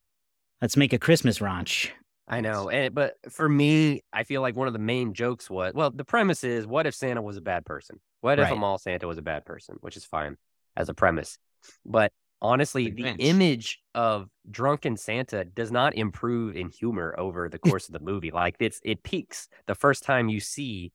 [0.61, 1.91] let's make a Christmas raunch.
[2.29, 2.69] I know.
[2.69, 6.05] And, but for me, I feel like one of the main jokes was well, the
[6.05, 8.01] premise is what if Santa was a bad person?
[8.21, 8.53] What if Right.
[8.53, 9.77] a mall Santa was a bad person?
[9.81, 10.37] Which is fine
[10.77, 11.39] as a premise.
[11.87, 12.13] But
[12.43, 17.89] honestly, The the image of drunken Santa does not improve in humor over the course
[17.89, 18.31] of the movie.
[18.31, 20.93] Like it's it peaks the first time you see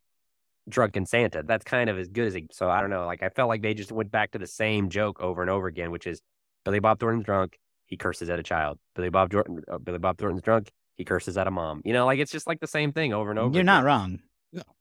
[0.69, 1.43] drunken Santa.
[1.43, 2.53] That's kind of as good as it.
[2.53, 3.05] So I don't know.
[3.05, 5.67] Like I felt like they just went back to the same joke over and over
[5.67, 6.21] again, which is
[6.63, 7.57] Billy Bob Thornton's drunk.
[7.85, 8.79] he curses at a child.
[8.95, 11.81] Billy Bob Jordan, uh, Billy Bob Thornton's drunk, he curses at a mom.
[11.85, 13.53] You know, like it's just like the same thing over and over.
[13.53, 13.85] You're not again.
[13.85, 14.19] wrong.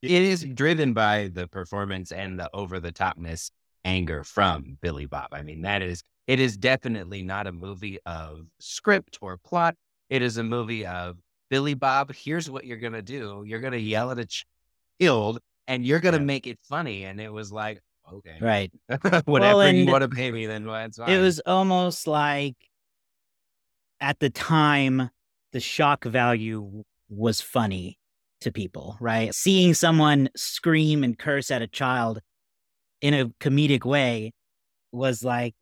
[0.03, 3.51] It is driven by the performance and the over the topness
[3.85, 5.29] anger from Billy Bob.
[5.33, 9.75] I mean, that is, it is definitely not a movie of script or plot.
[10.11, 11.17] It is a movie of
[11.49, 12.13] Billy Bob.
[12.15, 13.45] Here's what you're going to do.
[13.47, 14.27] You're going to yell at a
[15.01, 16.25] child and you're going to Yeah.
[16.27, 17.05] make it funny.
[17.05, 17.81] And it was like,
[18.13, 18.71] okay, Right.
[19.25, 21.09] whatever you want to pay me, then that's fine.
[21.11, 22.57] It was almost like
[24.01, 25.09] at the time,
[25.53, 27.99] the shock value was funny
[28.41, 29.35] to people, right?
[29.35, 32.21] Seeing someone scream and curse at a child
[33.01, 34.33] in a comedic way
[34.93, 35.55] was like,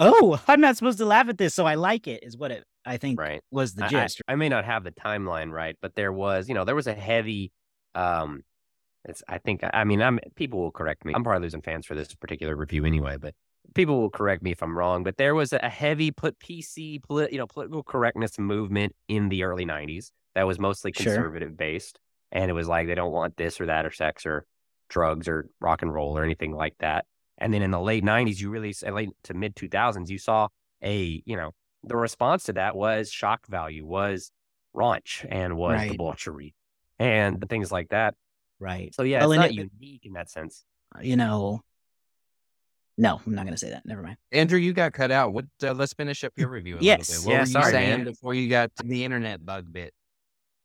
[0.00, 2.64] oh, I'm not supposed to laugh at this, so I like it, is what it,
[2.84, 3.40] I think, Right.
[3.50, 4.22] was the I- I- gist.
[4.28, 6.94] I, may not have the timeline right, but there was, you know, there was a
[6.94, 7.52] heavy.
[7.94, 8.42] um
[9.04, 9.22] It's.
[9.28, 9.60] I think.
[9.62, 10.18] I mean, I'm.
[10.34, 11.12] People will correct me.
[11.14, 13.34] I'm probably losing fans for this particular review anyway, but
[13.74, 15.04] people will correct me if I'm wrong.
[15.04, 19.44] But there was a heavy put PC, polit, you know, political correctness movement in the
[19.44, 21.04] early '90s that was mostly Sure.
[21.04, 21.98] conservative based,
[22.32, 24.46] and it was like they don't want this or that or sex or
[24.88, 27.06] drugs or rock and roll or anything like that.
[27.38, 30.48] And then in the late '90s, you really late to mid 2000s, you saw
[30.82, 34.30] a you know the response to that was shock value, was
[34.74, 35.90] raunch, and was Right.
[35.90, 36.54] debauchery,
[36.98, 38.14] and things like that.
[38.58, 38.94] Right.
[38.94, 40.64] So yeah, Well, it's not it- unique in that sense.
[41.02, 41.62] You know,
[42.96, 43.84] no, I'm not going to say that.
[43.84, 44.16] Never mind.
[44.32, 45.32] Andrew, you got cut out.
[45.32, 45.46] What?
[45.62, 46.76] Uh, let's finish up your review.
[46.78, 47.08] A Yes.
[47.08, 47.26] Little bit.
[47.26, 48.04] What Yeah, were you sorry, saying man.
[48.04, 49.92] before you got the internet bug bit?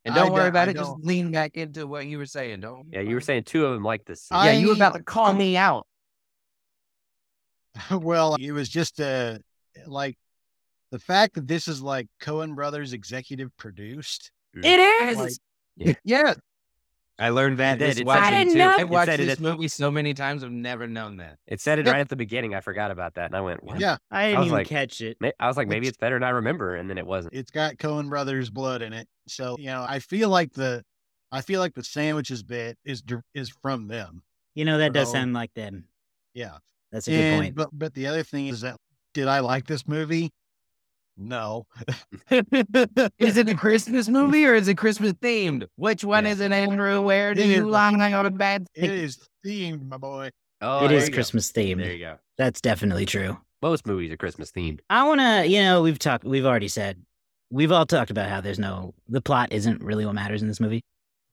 [0.05, 0.77] And don't worry don't- about I it.
[0.77, 2.61] Just don't- lean back into what you were saying.
[2.61, 2.87] Don't.
[2.91, 4.27] Yeah, you were saying two of them like this.
[4.31, 5.85] Yeah, you were about to call me out.
[7.91, 9.37] well, it was just uh,
[9.85, 10.17] like
[10.91, 14.31] the fact that this is like Coen Brothers executive produced.
[14.55, 15.39] It is.
[15.77, 16.33] Like, Yeah.
[17.19, 17.77] I learned that.
[17.79, 17.89] did.
[17.91, 18.59] This It watching I didn't too.
[18.59, 20.43] know- I've watched it this at- movie so many times.
[20.43, 21.37] I've never known that.
[21.47, 21.93] It said it Yep.
[21.93, 22.55] right at the beginning.
[22.55, 23.79] I forgot about that, and I went, what?
[23.79, 25.17] yeah, I didn't was even like- catch it.
[25.39, 27.33] I was like, maybe Which- it's better than I remember, and then it wasn't.
[27.33, 29.07] it's got Coen Brothers blood in it.
[29.27, 30.83] So you know, I feel like the,
[31.31, 33.03] I feel like the sandwiches bit is
[33.33, 34.23] is from them.
[34.55, 35.85] You know, that does sound like them.
[36.33, 36.57] Yeah.
[36.91, 37.55] That's a good point.
[37.55, 38.77] But but the other thing is that
[39.13, 40.31] did I like this movie?
[41.19, 41.65] No.
[42.31, 45.67] Is it a Christmas movie or is it Christmas themed?
[45.75, 46.31] Which one Yeah.
[46.31, 47.01] is it, Andrew?
[47.01, 48.67] Where do It you is- line on a bad?
[48.73, 50.29] It is themed, my boy.
[50.61, 51.15] Oh, it is there is you go.
[51.15, 51.93] Christmas There themed.
[51.93, 52.15] you go.
[52.37, 53.37] That's definitely true.
[53.61, 54.79] Most movies are Christmas themed.
[54.89, 57.01] I want to, you know, we've talked, we've already said,
[57.51, 60.59] we've all talked about how there's no, the plot isn't really what matters in this
[60.59, 60.81] movie.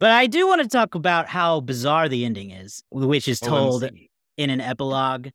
[0.00, 3.82] But I do want to talk about how bizarre the ending is, which is told
[3.82, 4.08] OMC.
[4.36, 5.28] in an epilogue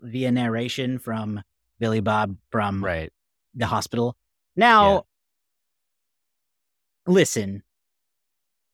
[0.00, 1.42] via narration from
[1.78, 3.12] Billy Bob from Right.
[3.54, 4.16] The hospital.
[4.56, 5.04] Now,
[7.06, 7.62] listen,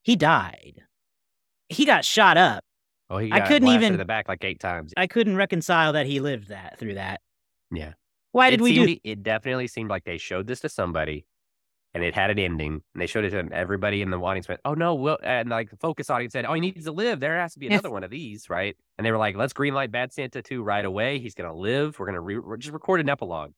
[0.03, 0.83] he died.
[1.69, 2.65] He got shot up.
[3.11, 4.93] Oh, he I got couldn't even- in the back like eight times.
[4.97, 7.21] I couldn't reconcile that he lived that through that.
[7.71, 7.95] Yeah.
[8.33, 8.97] Why did it we do?
[9.05, 11.27] It definitely seemed like they showed this to somebody,
[11.95, 13.49] and it had an ending, and they showed it to.
[13.53, 16.53] Everybody in the audience went, "Oh no!" Well, and like the focus audience said, "Oh,
[16.53, 17.21] he needs to live.
[17.21, 19.91] There has to be another one of these, right?" And they were like, "Let's greenlight
[19.91, 21.19] Bad Santa two right away.
[21.19, 21.99] He's gonna live.
[21.99, 23.53] We're gonna re- just record an epilogue."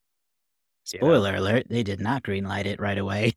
[0.93, 1.07] You know?
[1.07, 3.33] Spoiler alert: they did not greenlight it right away.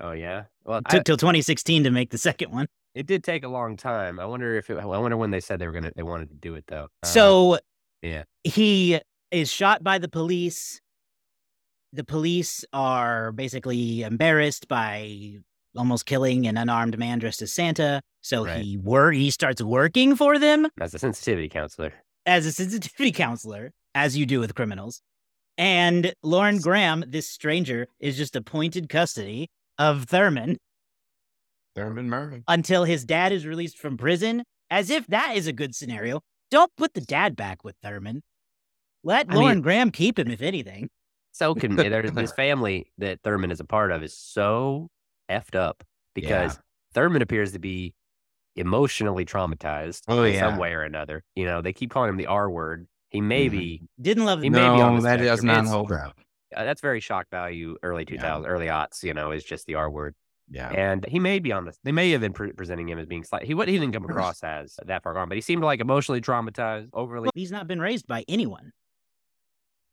[0.00, 0.44] Oh yeah.
[0.64, 2.66] Well, It I- took till 2016 to make the second one.
[2.94, 4.20] it did take a long time.
[4.20, 6.36] I wonder if it, I wonder when they said they were gonna they wanted to
[6.36, 6.88] do it though.
[7.02, 7.58] Uh, So
[8.02, 8.24] yeah.
[8.44, 10.80] he is shot by the police.
[11.92, 15.38] The police are basically embarrassed by
[15.76, 18.00] almost killing an unarmed man dressed as Santa.
[18.20, 18.62] So Right.
[18.62, 21.92] he wor- he starts working for them as a sensitivity counselor.
[22.26, 25.02] as a sensitivity counselor, as you do with criminals.
[25.58, 30.58] And Lauren Graham, this stranger, is just appointed custody of Thurman
[31.76, 32.44] Thurman Mervin.
[32.48, 36.20] until his dad is released from prison, as if that is a good scenario.
[36.50, 38.22] Don't put the dad back with Thurman.
[39.04, 40.88] Let I mean- Lauren Graham keep him, if anything.
[41.32, 41.76] So can
[42.14, 44.88] this family that Thurman is a part of is so
[45.30, 45.84] effed up
[46.14, 46.58] because
[46.92, 47.94] Thurman appears to be
[48.56, 50.40] emotionally traumatized Oh, in yeah.
[50.40, 51.22] some way or another.
[51.36, 52.88] You know, they keep calling him the R word.
[53.10, 53.86] He may Mhm.
[54.00, 54.54] Didn't love He him.
[54.54, 55.46] may be on No, that does spectrum.
[55.46, 56.16] not It's- hold up.
[56.56, 59.90] uh, that's very shock value early 2000s, early aughts, you know, is just the R
[59.90, 60.14] word.
[60.52, 60.68] Yeah.
[60.70, 61.78] And he may be on this.
[61.84, 63.44] They may have been pre- presenting him as being slight.
[63.44, 66.20] He, what he didn't come across as that far gone, but he seemed like emotionally
[66.20, 67.30] traumatized, overly.
[67.34, 68.72] He's not been raised by anyone.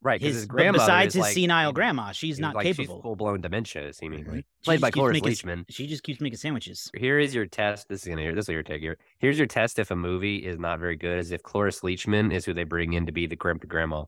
[0.02, 0.22] Right.
[0.22, 0.86] His, his, but grandmother.
[0.86, 3.02] besides is his like, senile grandma, she's she's not like, capable.
[3.02, 4.40] full blown dementia, seemingly.
[4.40, 5.66] She Played by Cloris Leachman.
[5.70, 6.92] She just keeps making sandwiches.
[6.96, 7.90] Here is your test.
[7.90, 8.98] This is gonna this is your take here.
[9.18, 12.46] Here's your test if a movie is not very good, as if Cloris Leachman is
[12.46, 14.04] who they bring in to be the crimp grandma.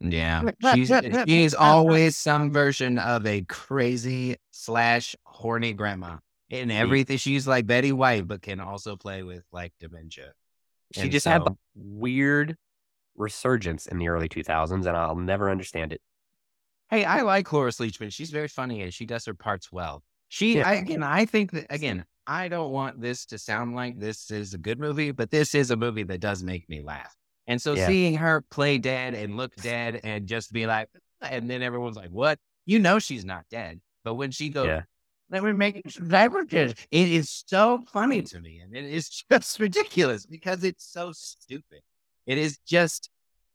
[0.00, 0.50] Yeah.
[0.74, 0.92] She's
[1.26, 6.18] she's always some version of a crazy slash horny grandma.
[6.50, 10.32] In everything, she's like Betty White, but can also play with like dementia.
[10.92, 12.56] She And just had so- the weird
[13.16, 16.00] resurgence in the early 2000s, and I'll never understand it.
[16.90, 18.12] Hey, I like Cloris Leachman.
[18.12, 20.02] She's very funny and she does her parts well.
[20.28, 20.68] She, Yeah.
[20.68, 24.54] I, again, I think that again, I don't want this to sound like this is
[24.54, 27.14] a good movie, but this is a movie that does make me laugh.
[27.46, 27.86] And so Yeah.
[27.86, 30.88] seeing her play dead and look dead and just be like,
[31.20, 34.82] and then everyone's like, "What?" You know she's not dead, but when she goes, Yeah.
[35.30, 38.30] "Let me make some beverages," it is so funny mm.
[38.30, 41.82] to me, and it is just ridiculous because it's so stupid.
[42.26, 43.10] It is just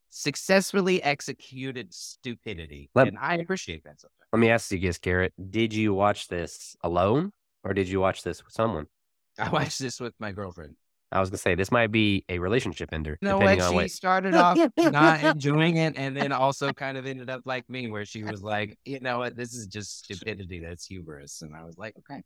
[0.09, 3.99] successfully executed stupidity, Let- and I appreciate that.
[3.99, 4.13] Sometimes.
[4.33, 5.33] Let me ask you this, Garrett.
[5.51, 7.31] Did you watch this alone
[7.63, 8.87] or did you watch this with someone?
[9.39, 10.75] I watched this with my girlfriend.
[11.11, 13.69] I was gonna say this might be a relationship ender, know depending what?
[13.69, 13.91] She what.
[13.91, 18.03] started off not enjoying it, and then also kind of ended up like me, where
[18.03, 19.37] she was like, "You know what?
[19.37, 22.23] This is just stupidity that's humorous." And I was like, "Okay,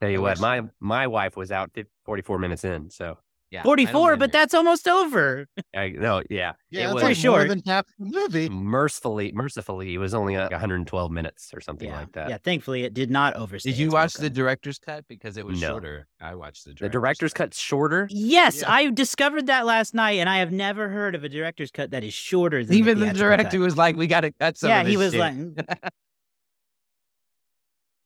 [0.00, 1.70] Tell you what, my my wife was out
[2.04, 3.16] 44 minutes in, so
[3.50, 5.46] yeah." 44, but that's almost over.
[5.74, 7.48] I no, yeah, Yeah, it that's was like more short.
[7.48, 8.48] than half the movie.
[8.48, 11.96] mercifully mercifully it was only like 112 minutes or something yeah.
[12.00, 12.28] like that.
[12.30, 13.70] Yeah, thankfully it did not overstay.
[13.70, 15.68] Did you its watch the director's cut because it was No.
[15.68, 16.06] shorter?
[16.20, 17.46] I watched the The director's cut.
[17.50, 18.06] cut's shorter.
[18.10, 18.72] Yes, Yeah.
[18.72, 22.04] I discovered that last night, and I have never heard of a director's cut that
[22.04, 23.64] is shorter than Even the theatrical director cut.
[23.64, 25.88] was like, "We got to cut some." Yeah, of he was shit." like, mm.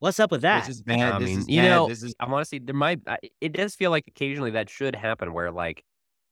[0.02, 1.12] "What's up with that?" "This is bad.
[1.14, 3.00] I this mean, is you bad, know, this is I want to see there might.
[3.40, 5.84] It does feel like occasionally that should happen, where like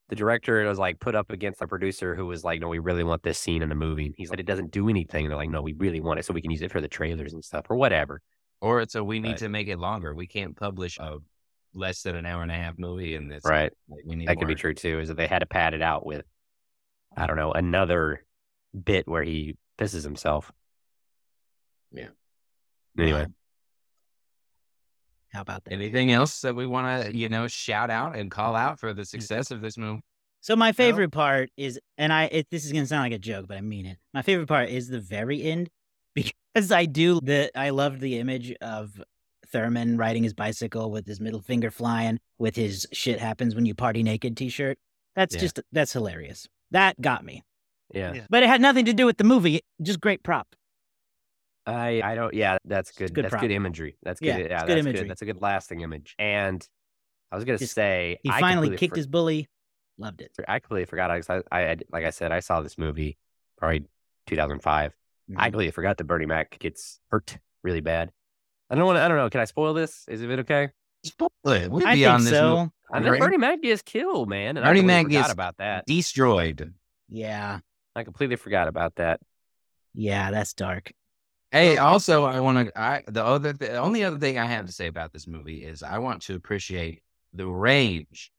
[0.09, 3.05] the director was like put up against the producer who was like, "No, we really
[3.05, 5.51] want this scene in the movie." And he's like, "It doesn't do anything." They're like,
[5.51, 7.67] "No, we really want it, so we can use it for the trailers and stuff
[7.71, 8.21] or whatever."
[8.63, 9.39] or it's a we need Right.
[9.39, 10.15] to make it longer.
[10.15, 11.17] We can't publish a
[11.73, 13.43] less than an hour and a half movie in this.
[13.43, 13.73] Right.
[13.89, 14.99] Like, we need That could be true too.
[15.01, 16.27] Is that they had to pad it out with,
[17.17, 18.23] I don't know, another
[18.79, 20.53] bit where he pisses himself.
[21.93, 22.09] Yeah.
[22.99, 23.35] Anyway, Um,
[25.33, 25.73] How about that?
[25.73, 29.03] Anything else that we want to, you know, shout out and call out for the
[29.03, 29.07] mm.
[29.07, 30.03] success of this movie?
[30.43, 33.47] So my favorite part is, and I it, this is gonna sound like a joke,
[33.47, 33.99] but I mean it.
[34.14, 35.69] My favorite part is the very end
[36.14, 39.03] because I do the I loved the image of
[39.49, 43.75] Thurman riding his bicycle with his middle finger flying with his "shit happens when you
[43.75, 44.79] party naked" T-shirt.
[45.14, 45.40] That's Yeah.
[45.40, 46.49] just that's hilarious.
[46.71, 47.43] That got me,
[47.93, 48.14] yeah.
[48.14, 48.27] Yeah.
[48.31, 49.61] but it had nothing to do with the movie.
[49.83, 50.49] Just great prop.
[51.71, 52.35] I I don't.
[52.35, 53.13] Yeah, that's good.
[53.15, 53.43] good that's prop.
[53.43, 53.97] good imagery.
[54.03, 54.27] That's good.
[54.29, 54.79] Yeah, Yeah, that's good good.
[54.87, 55.09] imagery.
[55.09, 56.15] That's a good lasting image.
[56.19, 56.67] And
[57.33, 59.49] I was gonna Just- say He I finally kicked for- his bully.
[59.99, 60.33] Loved it.
[60.49, 61.11] I completely forgot.
[61.11, 63.19] I, I, I like I said, I saw this movie
[63.59, 63.85] probably
[64.27, 64.93] 2005.
[64.93, 65.43] I Mhm.
[65.45, 68.11] completely forgot that Bernie Mac gets hurt really bad.
[68.71, 69.03] I don't want to.
[69.03, 69.29] I don't know.
[69.31, 70.07] Can I spoil this?
[70.09, 70.71] Is it okay?
[71.05, 71.71] Spoil it.
[71.71, 72.57] We'd I be think on this so.
[72.59, 72.71] movie.
[72.93, 74.57] I know Bernie- Bernie Mac gets killed, man.
[74.57, 75.87] And Bernie I Mac forgot gets about that.
[75.87, 76.73] Destroyed.
[77.09, 77.61] Yeah,
[77.95, 79.21] I completely forgot about that.
[79.95, 80.93] yeah, that's dark.
[81.53, 82.81] Hey, also, I want to.
[82.81, 85.83] I the other, the only other thing I have to say about this movie is
[85.83, 88.31] I want to appreciate the range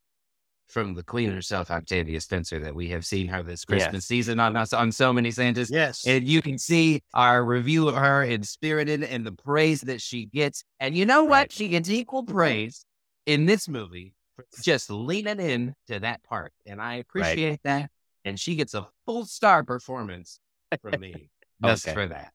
[0.70, 3.82] from the queen herself, Octavia Spencer, that we have seen her this Yes.
[3.84, 5.70] Christmas season on us on so many Santas.
[5.70, 6.06] Yes.
[6.06, 10.28] And you can see our review of her in Spirited and the praise that she
[10.28, 10.64] gets.
[10.80, 11.32] And you know what?
[11.32, 11.52] Right.
[11.52, 12.86] She gets equal praise
[13.26, 16.54] in this movie for just leaning in to that part.
[16.66, 17.92] And I appreciate that.
[18.24, 20.40] And she gets a full star performance
[20.82, 21.30] from me
[21.66, 21.94] just Okay.
[21.94, 22.32] for that.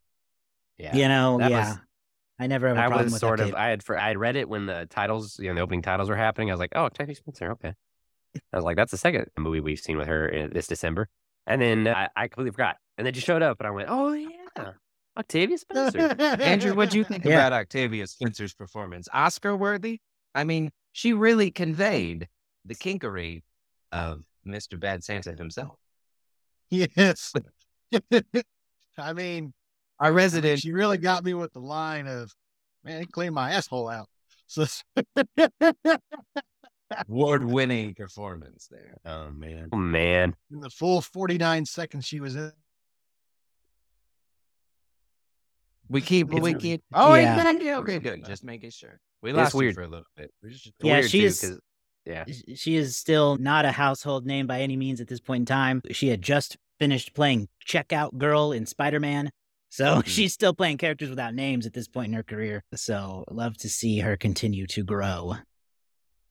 [0.79, 0.95] Yeah.
[0.97, 1.69] You know, that yeah.
[1.71, 1.79] was-
[2.39, 3.49] I never have a I problem was with sort that of.
[3.51, 3.59] tape.
[3.59, 3.83] I had.
[3.83, 6.51] For, I had read it when the titles, you know, the opening titles were happening.
[6.51, 7.53] I was like, oh, Octavia Spencer.
[7.53, 7.73] Okay.
[8.53, 11.09] I was like, that's the second movie we've seen with her in this December.
[11.47, 12.77] And then uh, I, I completely forgot.
[12.99, 14.73] And then she showed up, and I went, oh yeah,
[15.17, 15.99] Octavia Spencer.
[16.19, 17.47] Andrew, what do you think Yeah.
[17.47, 19.09] about Octavia Spencer's performance?
[19.15, 20.01] Oscar worthy?
[20.35, 22.29] I mean, she really conveyed
[22.67, 23.45] the kinkery
[23.93, 24.79] of Mr.
[24.79, 25.79] Bad Santa himself.
[26.69, 27.33] yes.
[28.99, 29.55] I mean,
[29.99, 32.33] Our I mean, resident she really got me with the line of,
[32.85, 34.09] "Man, he cleaned my asshole out."
[34.49, 34.65] So
[37.09, 38.97] award winning performance there.
[39.05, 39.69] oh man.
[39.73, 40.37] Oh man.
[40.53, 42.53] in the full forty nine seconds she was in,
[45.89, 46.83] We keep, It's- we keep.
[46.95, 47.37] Oh, Yeah.
[47.37, 47.73] exactly.
[47.73, 48.25] Okay, good.
[48.25, 49.01] Just making sure.
[49.23, 49.75] We It's lost you weird.
[49.75, 50.33] for a little bit.
[50.43, 51.61] We just- Yeah, Weird, she too, is- 'cause-
[52.05, 52.25] Yeah.
[52.55, 55.83] She is still not a household name by any means at this point in time.
[55.91, 59.31] She had just finished playing Checkout Girl in Spider Man.
[59.69, 60.01] So mm-hmm.
[60.09, 62.65] she's still playing characters without names at this point in her career.
[62.75, 65.37] So love to see her continue to grow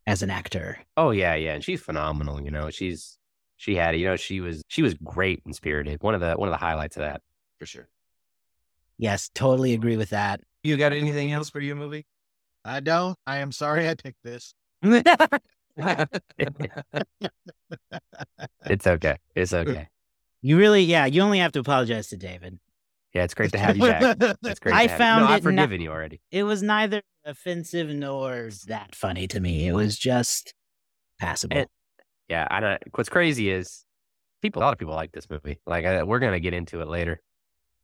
[0.08, 0.80] as an actor.
[0.98, 2.42] Oh yeah, yeah, and she's phenomenal.
[2.42, 3.18] You know, she's
[3.58, 3.98] she had.
[3.98, 6.02] You know, she was she was great and Spirited.
[6.02, 7.22] One of the one of the highlights of that.
[7.60, 7.88] for sure.
[8.98, 10.42] Yes, totally agree with that.
[10.64, 12.06] You got anything else for your movie?
[12.64, 13.18] I don't.
[13.28, 14.54] I am sorry I picked this.
[18.68, 19.18] It's okay.
[19.36, 19.90] It's okay.
[20.42, 22.60] You really, yeah, you only have to apologize to David.
[23.16, 24.18] Yeah, it's great to have you back.
[24.44, 24.76] It's great.
[24.76, 24.98] I to have you.
[24.98, 26.22] found no, it I've not- forgiven you already.
[26.32, 29.68] It was neither offensive nor that funny to me.
[29.68, 30.54] It was just
[31.20, 31.58] passable.
[31.58, 31.70] It-
[32.30, 32.78] Yeah, I know.
[32.94, 33.86] What's crazy is
[34.42, 34.62] people.
[34.62, 35.60] A lot of people like this movie.
[35.66, 37.22] Like I, we're gonna get into it later.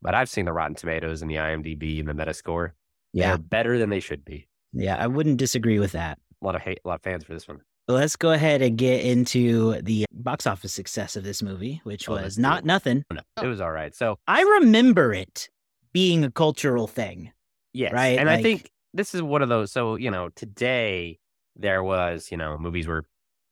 [0.01, 2.71] but I've seen the Rotten Tomatoes and the IMDb and the Metascore.
[3.13, 3.29] Yeah.
[3.29, 4.47] They're better than they should be.
[4.73, 6.17] Yeah, I wouldn't disagree with that.
[6.41, 7.59] A lot of hate, a lot of fans for this one.
[7.91, 12.13] Let's go ahead and get into the box office success of this movie, which Oh,
[12.13, 12.65] was not it.
[12.65, 13.03] nothing.
[13.11, 13.93] Oh, no, it was all right.
[13.95, 15.49] So I remember it
[15.93, 17.31] being a cultural thing.
[17.73, 17.93] Yes.
[17.93, 19.71] Right, And I think this is one of those.
[19.71, 21.19] So, you know, today
[21.55, 23.05] there was, you know, movies were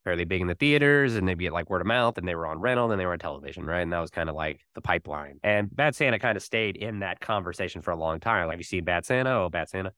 [0.03, 2.45] fairly big in the theaters and maybe at like word of mouth and they were
[2.47, 3.81] on rental and they were on television, right?
[3.81, 5.39] And that was kind of like the pipeline.
[5.43, 8.47] And Bad Santa kind of stayed in that conversation for a long time.
[8.47, 9.29] Like, you see Bad Santa?
[9.31, 9.91] Oh, Bad Santa.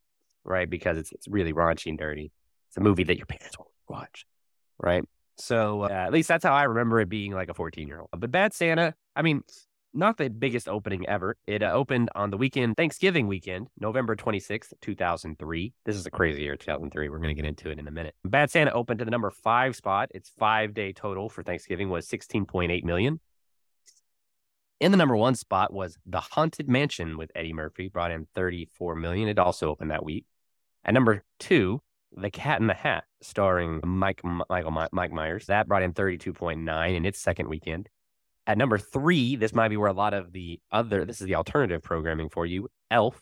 [0.44, 0.70] Right.
[0.70, 2.32] Because it's, it's really raunchy and dirty.
[2.70, 4.26] It's a movie that your parents won't watch.
[4.82, 5.04] Right.
[5.38, 8.10] So, uh, at least that's how I remember it being like a 14 year old.
[8.16, 9.44] But Bad Santa, I mean,
[9.94, 11.38] not the biggest opening ever.
[11.48, 15.74] It uh, opened on the weekend, Thanksgiving weekend, November 26th, 2003.
[15.86, 17.10] This is a crazy year, 2003.
[17.10, 18.16] We're going to get into it in a minute.
[18.24, 20.10] Bad Santa opened to the number five spot.
[20.14, 23.20] Its five day total for Thanksgiving was 16.8 million.
[24.80, 28.96] In the number one spot was The Haunted Mansion with Eddie Murphy, brought in 34
[28.96, 29.28] million.
[29.28, 30.26] It also opened that week.
[30.84, 31.82] At number two,
[32.14, 36.96] The Cat in the Hat, starring Mike Michael Mi- Mike Myers, that brought in 32.9
[36.96, 37.90] in its second weekend.
[38.48, 41.36] At number three, this might be where a lot of the other this is the
[41.36, 42.68] alternative programming for you.
[42.90, 43.22] Elf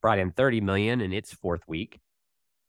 [0.00, 1.98] brought in 30 million in its fourth week.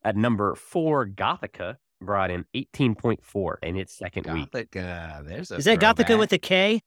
[0.04, 4.52] At number four, Gothika brought in 18.4 in its second week.
[4.52, 5.26] Gothika.
[5.26, 6.82] There's a Is that Gothika with a K?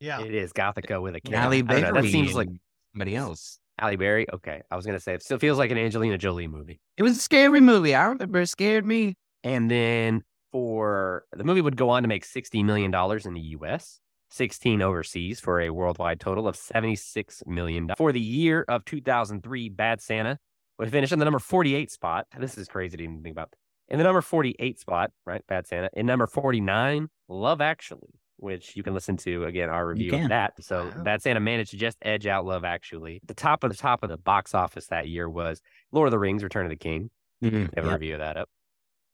[0.00, 0.20] Yeah.
[0.20, 1.34] It is Gothika with a K.
[1.34, 2.48] Halle I don't know, That seems like
[2.92, 3.58] somebody else.
[3.78, 4.26] Halle Berry.
[4.32, 6.80] Okay, I was gonna say it still feels like an Angelina Jolie movie.
[6.96, 7.94] It was a scary movie.
[7.94, 9.16] I remember it scared me.
[9.44, 14.00] And then for the movie would go on to make $60 million in the US,
[14.30, 17.90] 16 overseas for a worldwide total of $76 million.
[17.96, 20.38] For the year of 2003, Bad Santa
[20.78, 22.26] would finish in the number 48 spot.
[22.38, 23.54] This is crazy to even think about.
[23.88, 25.42] In the number 48 spot, right?
[25.46, 25.90] Bad Santa.
[25.94, 30.54] In number 49, Love Actually, which you can listen to again, our review of that.
[30.64, 31.02] So Wow.
[31.04, 33.20] Bad Santa managed to just edge out Love Actually.
[33.24, 35.62] The top of the top of the box office that year was
[35.92, 37.10] Lord of the Rings, Return of the King.
[37.40, 37.92] We have a Yep.
[37.92, 38.48] review of that up.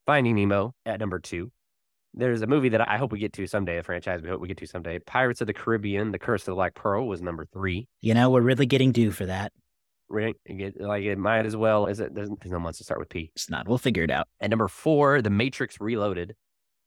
[0.07, 1.53] Finding Nemo at number two.
[2.14, 4.49] There's a movie that I hope we get to someday, a franchise we hope we
[4.49, 4.99] get to someday.
[4.99, 7.87] Pirates of the Caribbean, The Curse of the Black Pearl was number three.
[8.01, 9.53] You know, we're really getting due for that.
[10.09, 10.35] Right?
[10.79, 13.31] Like it might as well as it doesn't there's no months to start with P.
[13.35, 13.68] It's not.
[13.68, 14.26] We'll figure it out.
[14.41, 16.35] At number four, The Matrix Reloaded.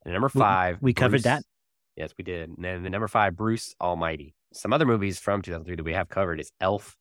[0.04, 1.44] And number We- five, we covered Bruce- that.
[1.96, 2.50] Yes, we did.
[2.50, 4.34] And then the number five, Bruce Almighty.
[4.52, 6.96] Some other movies from 2003 that we have covered is Elf,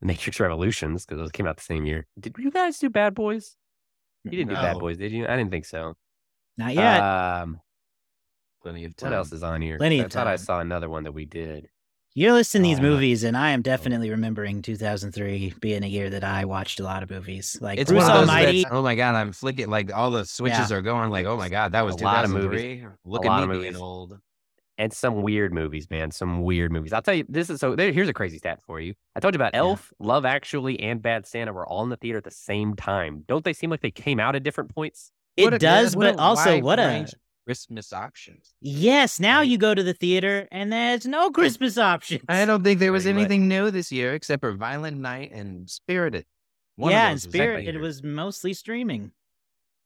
[0.00, 2.06] The Matrix Revolutions, because those came out the same year.
[2.18, 3.56] Did you guys do Bad Boys?
[4.24, 5.24] You didn't do Bad Boys, did you?
[5.26, 5.94] I didn't think so.
[6.58, 7.00] Not yet.
[7.00, 7.60] Um,
[8.62, 9.10] Plenty of time.
[9.10, 9.78] What else is on here?
[9.78, 10.44] Plenty I of thought I time.
[10.44, 11.68] saw another one that we did.
[12.14, 16.24] You're listing these uh, movies, and I am definitely remembering 2003 being a year that
[16.24, 17.58] I watched a lot of movies.
[17.60, 18.64] Like It's Bruce one of those Almighty.
[18.70, 21.72] oh my god, I'm flicking like all the switches are going like, oh my god,
[21.72, 22.86] that was A lot of 2003.
[23.04, 23.80] Look A lot at of me being movies.
[23.80, 24.18] old.
[24.78, 26.10] And some weird movies, man.
[26.10, 26.92] Some weird movies.
[26.92, 28.94] I'll tell you, this is so there, here's a crazy stat for you.
[29.14, 32.18] I told you about Elf, Love Actually, and Bad Santa were all in the theater
[32.18, 33.24] at the same time.
[33.26, 35.12] Don't they seem like they came out at different points?
[35.36, 38.54] It a- does, what but a also what a range of Christmas options.
[38.60, 39.18] yes.
[39.18, 42.24] Now you go to the theater and there's no Christmas options.
[42.28, 46.26] I don't think there was anything new this year except for Violent Night and Spirited.
[46.74, 49.12] One yeah, those in was spirit, it was mostly streaming.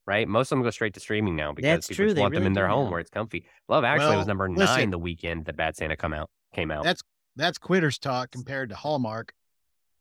[0.07, 0.27] Right?
[0.27, 2.35] Most of them go straight to streaming now because That's people true, just they want
[2.35, 2.91] them in their home now.
[2.91, 3.45] where it's comfy.
[3.69, 4.65] Love Actually Well, was number listen.
[4.77, 6.83] nine the weekend that Bad Santa come out came out.
[6.85, 7.03] That's
[7.37, 9.33] that's quitters talk compared to Hallmark.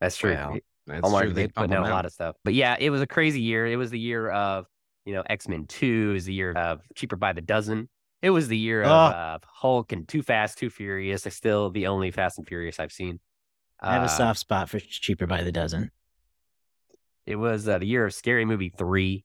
[0.01, 0.31] That's true.
[0.33, 1.33] Well, That's Hallmark true.
[1.33, 2.35] they They put pump out a lot of stuff.
[2.43, 3.67] But yeah, it was a crazy year.
[3.67, 4.65] It was the year of,
[5.05, 7.87] you know, X Men 2, it was the year of Cheaper by the Dozen.
[8.23, 9.15] It was the year of, Oh.
[9.15, 11.25] of Hulk and Too Fast, Too Furious.
[11.27, 13.19] It's still the only Fast and Furious I've seen.
[13.79, 15.91] I have Uh, a soft spot for cheaper by the dozen.
[17.25, 19.23] It was uh, the year of Scary Movie 3.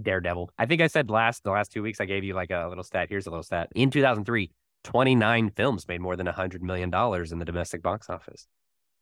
[0.00, 0.50] Daredevil.
[0.58, 2.84] I think I said last the last two weeks I gave you like a little
[2.84, 3.08] stat.
[3.08, 3.68] Here's a little stat.
[3.74, 4.50] In 2003,
[4.82, 6.92] 29 films made more than $100 million
[7.32, 8.46] in the domestic box office.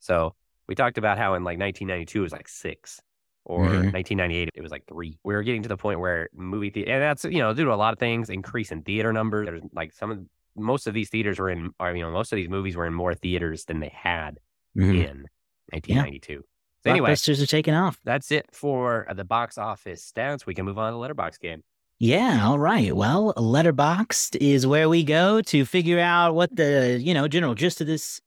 [0.01, 0.35] So
[0.69, 3.01] we talked about how in like 1992 it was like six,
[3.45, 3.93] or Mhm.
[3.93, 5.19] 1998 it was like three.
[5.25, 7.73] We were getting to the point where movie theater, and that's you know due to
[7.73, 9.47] a lot of things, increase in theater numbers.
[9.47, 10.19] There's like some of
[10.57, 12.95] most of these theaters were in, or you know most of these movies were in
[12.95, 14.39] more theaters than they had
[14.77, 14.95] Mhm.
[15.07, 15.27] in
[15.73, 16.45] 1992.
[16.85, 18.01] So anyway, Blockbusters are taking off.
[18.05, 20.47] that's it for the box office stats.
[20.47, 21.63] We can move on to the Letterboxd game.
[21.99, 22.95] Yeah, all right.
[22.97, 27.81] Well, Letterboxd is where we go to figure out what the, you know, general gist
[27.81, 28.21] of this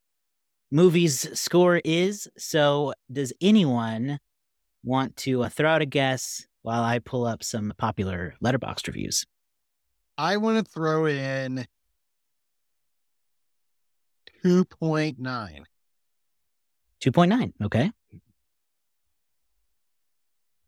[0.72, 2.30] movie's score is.
[2.38, 4.20] So, does anyone
[4.84, 9.26] want to uh, throw out a guess while I pull up some popular Letterboxd reviews?
[10.18, 11.66] I want to throw in
[14.46, 15.18] 2.9.
[17.02, 17.54] 2.9.
[17.66, 17.92] Okay.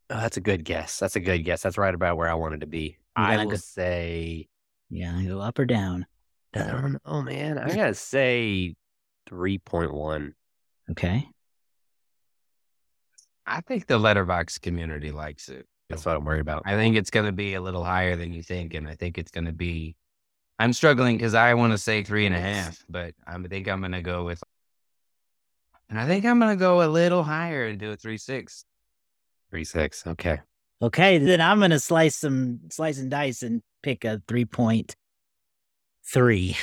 [0.10, 1.00] Oh, that's a good guess.
[1.00, 1.62] That's a good guess.
[1.64, 2.98] That's right about where I wanted to be.
[3.16, 4.48] I gotta will go- say,
[4.90, 6.06] Yeah, go up or down.
[6.56, 6.60] I
[7.06, 7.58] don't man.
[7.58, 8.76] I gotta say
[9.30, 10.34] 3.1.
[10.92, 11.28] Okay.
[13.46, 15.66] I think the Letterboxd community likes it.
[15.90, 16.64] That's what I'm worried about.
[16.66, 19.18] I think it's going to be a little higher than you think, and I think
[19.18, 19.96] it's going to be.
[20.60, 23.80] I'm struggling because I want to say three and a half, but I think I'm
[23.80, 24.44] going to go with,
[25.90, 28.66] and I think I'm going to go a little higher and do a three six.
[29.50, 30.06] Three six.
[30.06, 30.40] Okay.
[30.82, 34.96] Okay, then I'm gonna slice some slice and dice and pick a three point
[36.06, 36.56] three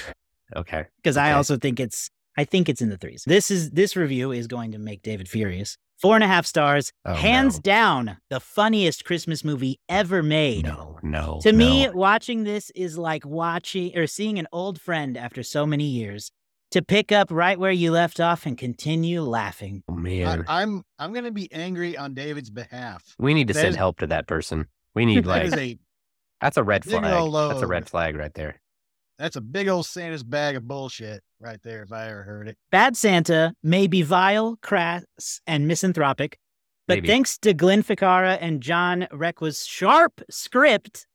[0.55, 0.85] Okay.
[0.97, 3.25] because I also think it's I think it's in the threes.
[3.27, 5.77] This is this review is going to make David furious.
[6.01, 7.61] Four and a half stars, Oh, hands no.
[7.63, 10.65] down, the funniest Christmas movie ever made.
[10.65, 11.39] No, no.
[11.43, 15.85] To me, watching this is like watching or seeing an old friend after so many
[15.85, 16.33] years
[16.71, 19.83] to pick up right where you left off and continue laughing.
[19.89, 20.45] Oh, I, man.
[20.49, 23.15] I'm I'm going to be angry on David's behalf.
[23.19, 24.67] we need to that send is- help to that person.
[24.95, 25.79] We need like is a
[26.41, 27.03] that's a red flag.
[27.03, 28.61] That's a red flag right there.
[29.19, 31.83] that's a big old Santa's bag of bullshit right there.
[31.83, 32.59] If I ever heard it.
[32.71, 35.05] Bad Santa may be vile, crass,
[35.47, 36.39] and misanthropic,
[36.89, 37.09] but Maybe.
[37.09, 41.07] thanks to Glenn Ficarra and John Requa's sharp script,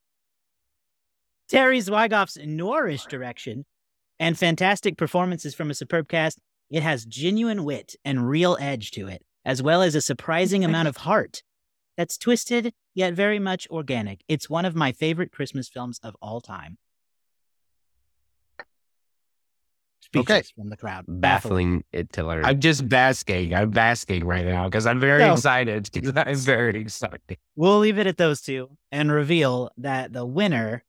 [1.50, 3.66] Terry Zwigoff's noirish direction,
[4.20, 6.39] and fantastic performances from a superb cast,
[6.70, 10.88] it has genuine wit and real edge to it, as well as a surprising amount
[10.88, 11.41] of heart.
[11.97, 14.22] That's twisted yet very much organic.
[14.28, 16.78] It's one of my favorite Christmas films of all time.
[20.01, 21.05] Speechless from the crowd.
[21.07, 22.43] Baffling it to learn.
[22.45, 23.53] I'm just basking.
[23.53, 25.34] I'm basking right now because I'm very No.
[25.34, 25.89] excited.
[25.91, 27.38] 'cause I'm very excited.
[27.55, 30.84] We'll leave it at those two and reveal that the winner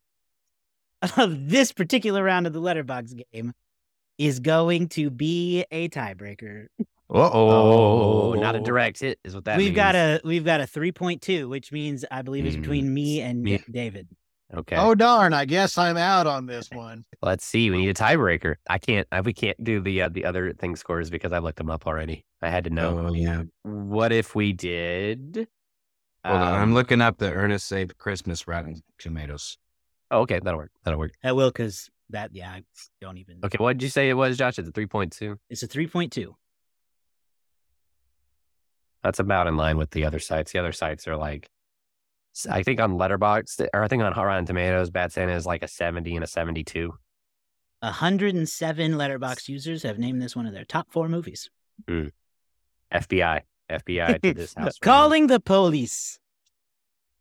[1.17, 3.53] of this particular round of the Letterboxd game
[4.19, 6.67] is going to be a tiebreaker.
[7.09, 9.77] oh, not a direct hit is what that we've means.
[9.77, 13.43] got a we've got a 3.2, which means I believe it's Mm, between me and
[13.43, 13.63] me.
[13.71, 14.09] David.
[14.53, 14.77] Okay.
[14.77, 15.33] Oh darn!
[15.33, 17.05] I guess I'm out on this one.
[17.23, 17.71] Let's see.
[17.71, 18.57] We need a tiebreaker.
[18.69, 19.07] I can't.
[19.13, 21.87] I, we can't do the uh, the other thing scores because I looked them up
[21.87, 22.25] already.
[22.43, 23.07] I had to know.
[23.07, 23.45] Oh yeah.
[23.63, 25.47] What if we did?
[26.25, 26.55] Hold on.
[26.55, 29.57] I'm um, looking up the Ernest Save Christmas Rotten Tomatoes.
[30.11, 30.73] Oh, okay, that'll work.
[30.85, 31.13] That'll work.
[31.23, 32.63] I will because that yeah, I
[33.01, 34.59] don't even Okay, what did you say it was, Josh?
[34.59, 35.39] It's a three point two.
[35.49, 36.35] It's a 3.2.
[39.03, 40.53] That's about in line with the other sites.
[40.53, 41.49] The other sites are like,
[42.51, 45.63] I think on Letterboxd or I think on Hot Rotten Tomatoes, Bad Santa is like
[45.63, 46.93] a seventy and a seventy-two.
[47.83, 51.49] 107 Letterboxd users have named this one of their top four movies.
[51.89, 52.11] Mm.
[52.93, 53.41] FBI,
[53.71, 54.79] FBI to this house.
[54.79, 56.19] Calling the police.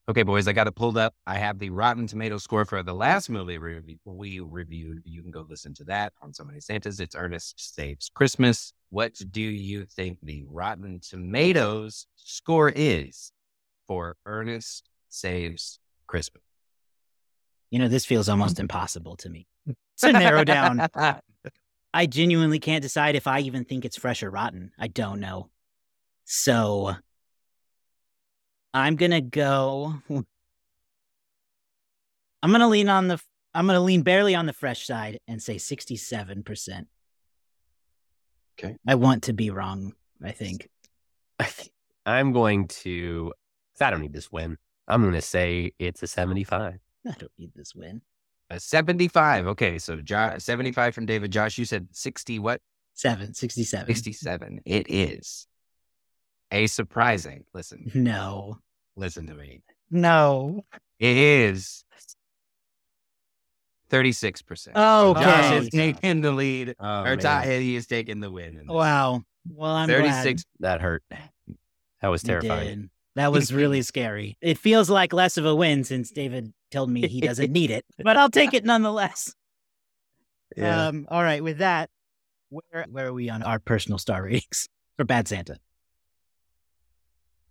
[0.10, 1.14] Okay, boys, I got it pulled up.
[1.28, 5.04] I have the Rotten Tomato score for the last movie we, we reviewed.
[5.06, 7.00] You can go listen to that on So Many Santas.
[7.00, 8.74] It's Ernest Saves Christmas.
[8.90, 13.32] What do you think the Rotten Tomatoes score is
[13.86, 16.42] for Ernest Saves Christmas?
[17.70, 19.46] You know, this feels almost impossible to me
[20.00, 20.88] to narrow down.
[21.94, 24.72] I genuinely can't decide if I even think it's fresh or rotten.
[24.80, 25.52] I don't know.
[26.26, 26.96] So
[28.74, 29.96] I'm gonna go.
[30.10, 30.26] I'm
[32.52, 33.20] gonna lean on the.
[33.54, 36.88] I'm gonna lean barely on the fresh side and say 67 percent.
[38.60, 38.76] Okay.
[38.88, 39.94] I want to be wrong.
[40.24, 40.70] I think.
[42.06, 43.34] I'm going to.
[43.82, 44.58] I don't need this win.
[44.88, 46.80] I'm going to say it's a seventy-five.
[47.08, 48.02] I don't need this win.
[48.50, 49.48] A 75.
[49.48, 51.32] Okay, so jo- 75 from David.
[51.32, 52.62] Josh, you said 60 what?
[52.96, 53.86] Seven, 67.
[53.86, 54.62] 67.
[54.66, 55.48] It is
[56.52, 57.46] a surprising.
[57.54, 58.58] Listen, No.
[58.96, 59.62] listen to me.
[59.92, 60.66] No.
[61.00, 61.84] It is
[63.90, 64.72] 36%.
[64.76, 65.58] Oh, Josh okay.
[65.58, 66.76] is taking the lead.
[66.80, 68.58] Oh, or Todd, he is taking the win.
[68.58, 68.68] in.
[68.68, 69.24] Wow.
[69.52, 70.44] Well, I'm glad 36.
[70.60, 71.04] that hurt.
[72.02, 72.90] That was terrifying.
[73.16, 74.38] That was really scary.
[74.42, 77.84] It feels like less of a win since David told me he doesn't need it,
[77.98, 79.34] but I'll take it nonetheless.
[80.60, 81.44] Um, all right.
[81.44, 81.92] With that,
[82.50, 85.58] where where are we on our personal star ratings for Bad Santa?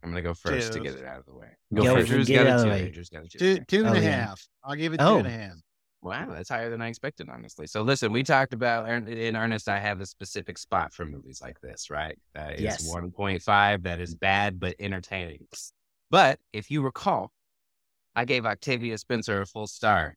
[0.03, 1.49] I'm going to go first to get it out of the way.
[1.75, 2.09] Go Go first.
[2.09, 2.19] for it.
[2.21, 2.69] Andrew's Get it got out a of two.
[2.69, 2.87] the way.
[2.87, 3.39] Andrew's got a two.
[3.39, 4.03] Two, two and a Oh, half.
[4.05, 4.69] yeah.
[4.71, 5.19] I'll give it two Oh.
[5.19, 5.33] and a oh.
[5.33, 5.53] half.
[6.01, 7.67] Wow, that's higher than I expected, honestly.
[7.67, 9.69] So listen, we talked about er, in earnest.
[9.69, 12.17] I have a specific spot for movies like this, right?
[12.35, 12.93] That is Yes.
[12.95, 13.83] one point five.
[13.83, 15.49] That is bad but entertaining.
[16.11, 17.33] But if you recall,
[18.15, 20.17] I gave Octavia Spencer a full star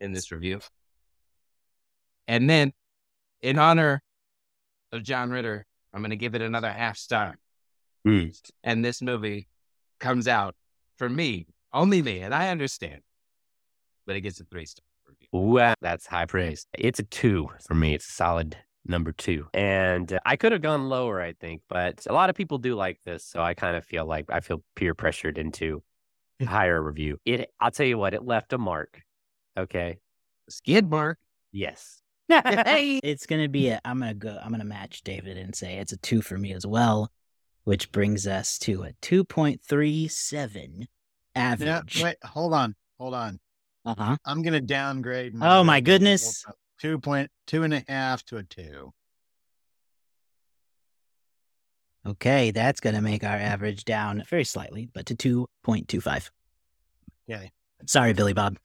[0.00, 0.60] in this review,
[2.28, 2.72] and then
[3.42, 4.02] in honor
[4.92, 7.36] of John Ritter, I'm going to give it another half star.
[8.06, 8.50] Mm.
[8.62, 9.48] And this movie
[9.98, 10.54] comes out
[10.96, 13.00] for me, only me, and I understand,
[14.06, 15.28] but it gets a three star review.
[15.32, 16.66] Wow, that's high praise.
[16.78, 17.94] It's a two for me.
[17.94, 19.46] It's a solid number two.
[19.52, 22.74] And uh, I could have gone lower, I think, but a lot of people do
[22.74, 23.24] like this.
[23.24, 25.82] So I kind of feel like I feel peer pressured into
[26.40, 27.18] a higher review.
[27.24, 29.02] It, I'll tell you what, it left a mark.
[29.58, 29.98] Okay.
[30.48, 31.18] Skid mark.
[31.52, 32.00] Yes.
[32.28, 33.80] it's gonna be a.
[33.84, 34.36] I'm gonna go.
[34.42, 37.08] I'm gonna match David and say it's a two for me as well,
[37.66, 40.86] which brings us to a two point three seven
[41.34, 42.00] Yeah, average.
[42.00, 43.40] wait, hold on, hold on.
[43.84, 44.16] Uh huh.
[44.24, 45.34] I'm gonna downgrade.
[45.34, 46.44] My Oh, my goodness.
[46.80, 48.92] Two point two and a half to a two.
[52.06, 56.30] Okay, that's gonna make our average down very slightly, but to two point two five.
[57.28, 57.50] Okay.
[57.86, 58.58] Sorry, Billy Bob.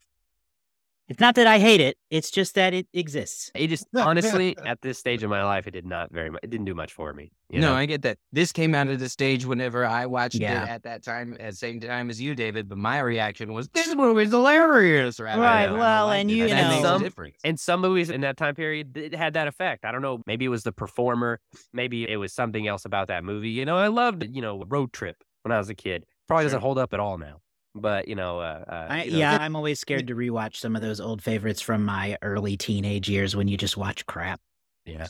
[1.12, 1.98] It's not that I hate it.
[2.10, 3.52] It's just that it exists.
[3.54, 6.40] It just honestly, at this stage of my life, it did not very much.
[6.42, 7.34] It didn't do much for me.
[7.50, 7.76] You no, know?
[7.76, 8.18] I get that.
[8.32, 10.64] This came out of the stage whenever I watched Yeah.
[10.64, 12.70] it at that time, at the same time as you, David.
[12.70, 17.00] But my reaction was, "This movie's hilarious!" rather Right, well, and you that know- a
[17.00, 17.36] difference.
[17.44, 19.84] And some movies in that time period it had that effect.
[19.84, 20.22] I don't know.
[20.26, 21.42] Maybe it was the performer.
[21.74, 23.50] Maybe it was something else about that movie.
[23.50, 26.06] You know, I loved you know Road Trip when I was a kid.
[26.30, 27.42] Probably doesn't hold up at all now.
[27.74, 30.76] But you know, uh, uh, I, you know, yeah, I'm always scared to rewatch some
[30.76, 34.40] of those old favorites from my early teenage years when you just watch crap.
[34.86, 35.08] yeah.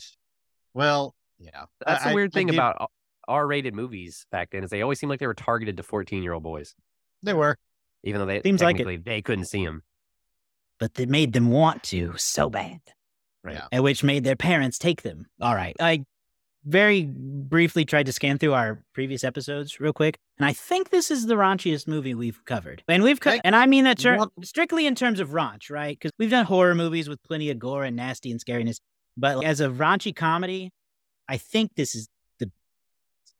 [0.74, 1.64] Well, yeah.
[1.84, 2.90] That's I- the weird I thing did- about
[3.28, 6.74] R-rated movies back then is they always seemed like they were targeted to 14-year-old boys,
[7.22, 7.56] They were.
[8.04, 9.04] even though they Seems like it.
[9.04, 9.82] they couldn't see them.
[10.78, 12.80] But they made them want to so bad.
[13.44, 13.54] Right.
[13.56, 13.66] Yeah.
[13.72, 15.26] and which made their parents take them.
[15.40, 15.74] All right.
[15.80, 16.04] I
[16.64, 21.10] very briefly tried to scan through our previous episodes real quick, and I think this
[21.10, 22.82] is the raunchiest movie we've covered.
[22.88, 23.40] And we've co- Okay.
[23.44, 25.98] and I mean that ter- strictly in terms of raunch, right?
[25.98, 28.78] Because we've done horror movies with plenty of gore and nasty and scariness,
[29.16, 30.70] but as a raunchy comedy,
[31.28, 32.08] I think this is
[32.38, 32.50] the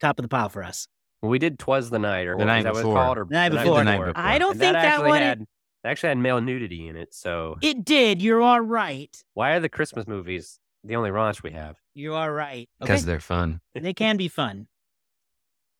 [0.00, 0.86] top of the pile for us.
[1.20, 2.96] Well, we did "Twas the Night" or The night that what it's before.
[2.96, 3.18] called?
[3.18, 3.78] Or The Night Before.
[3.78, 4.12] The Night Before.
[4.16, 5.20] I don't And think that actually one.
[5.22, 5.48] had it
[5.84, 7.14] actually had male nudity in it.
[7.14, 8.20] So it did.
[8.22, 9.16] You're all right.
[9.34, 11.76] why are the Christmas movies the only raunch we have?
[11.94, 12.68] You are right.
[12.80, 13.06] because Okay.
[13.06, 13.60] they're fun.
[13.74, 14.66] they can be fun.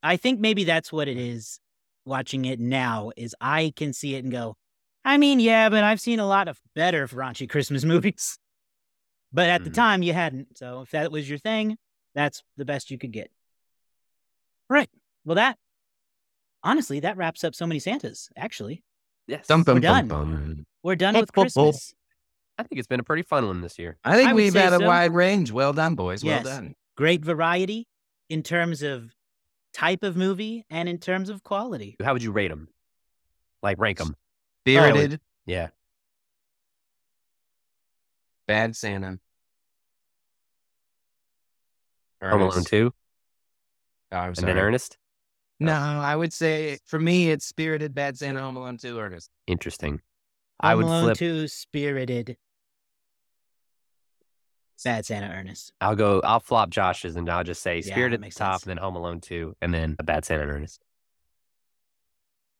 [0.01, 1.59] I think maybe that's what it is.
[2.05, 4.57] Watching it now is I can see it and go,
[5.05, 8.37] I mean, yeah, but I've seen a lot of better raunchy Christmas movies.
[9.31, 9.75] But at the Mhm.
[9.75, 10.57] time, you hadn't.
[10.57, 11.77] So if that was your thing,
[12.13, 13.31] that's the best you could get.
[14.69, 14.89] Right.
[15.25, 15.57] Well, that
[16.63, 18.29] honestly, that wraps up so many Santas.
[18.35, 18.83] Actually,
[19.27, 20.07] Yes, Dum, bum, done.
[20.07, 20.65] bum, bum.
[20.83, 21.41] we're done with ho, ho.
[21.43, 21.93] Christmas.
[22.57, 23.97] I think it's been a pretty fun one this year.
[24.03, 24.85] I think I we've had a so.
[24.85, 25.51] wide range.
[25.51, 26.23] Well done, boys.
[26.23, 26.45] Yes.
[26.45, 26.75] Well done.
[26.95, 27.87] Great variety
[28.29, 29.11] in terms of
[29.73, 31.95] type of movie and in terms of quality.
[32.03, 32.67] How would you rate them?
[33.63, 34.15] Like rank them?
[34.61, 35.69] Spirited, oh, Yeah.
[38.47, 39.19] Bad Santa.
[42.21, 42.67] Home Alone Ernest.
[42.67, 42.93] two,
[44.11, 44.53] Oh, I'm and sorry.
[44.53, 44.97] then Ernest.
[45.59, 45.75] No, oh.
[46.01, 49.29] I would say for me it's Spirited, Bad Santa, Home Alone 2, Ernest.
[49.47, 50.01] Interesting.
[50.59, 51.17] I Home would Alone flip.
[51.17, 52.37] 2, Spirited,
[54.83, 55.71] Bad Santa Ernest.
[55.79, 56.19] I'll go.
[56.23, 58.63] I'll flop Josh's, and I'll just say Yeah, Spirit that at the makes top, sense.
[58.63, 60.81] and then Home Alone two, and then a Bad Santa Ernest.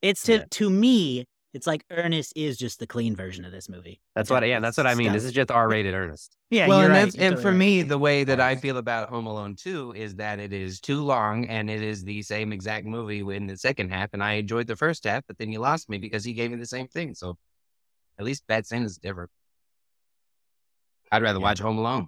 [0.01, 0.45] It's to Yeah.
[0.51, 4.01] to me, it's like Ernest is just the clean version of this movie.
[4.15, 4.47] That's Yeah, what.
[4.47, 5.11] Yeah, that's what I mean.
[5.11, 6.35] This is just R-rated Ernest.
[6.49, 7.13] Yeah, well, you're and, right.
[7.15, 7.57] You're and totally for right.
[7.57, 11.03] me, the way that I feel about Home Alone 2 is that it is too
[11.03, 14.09] long and it is the same exact movie in the second half.
[14.13, 16.57] And I enjoyed the first half, but then you lost me because he gave me
[16.57, 17.15] the same thing.
[17.15, 17.37] So
[18.19, 19.29] at least Bad Santa's different.
[21.11, 21.43] I'd rather Yeah.
[21.43, 22.07] watch Home Alone.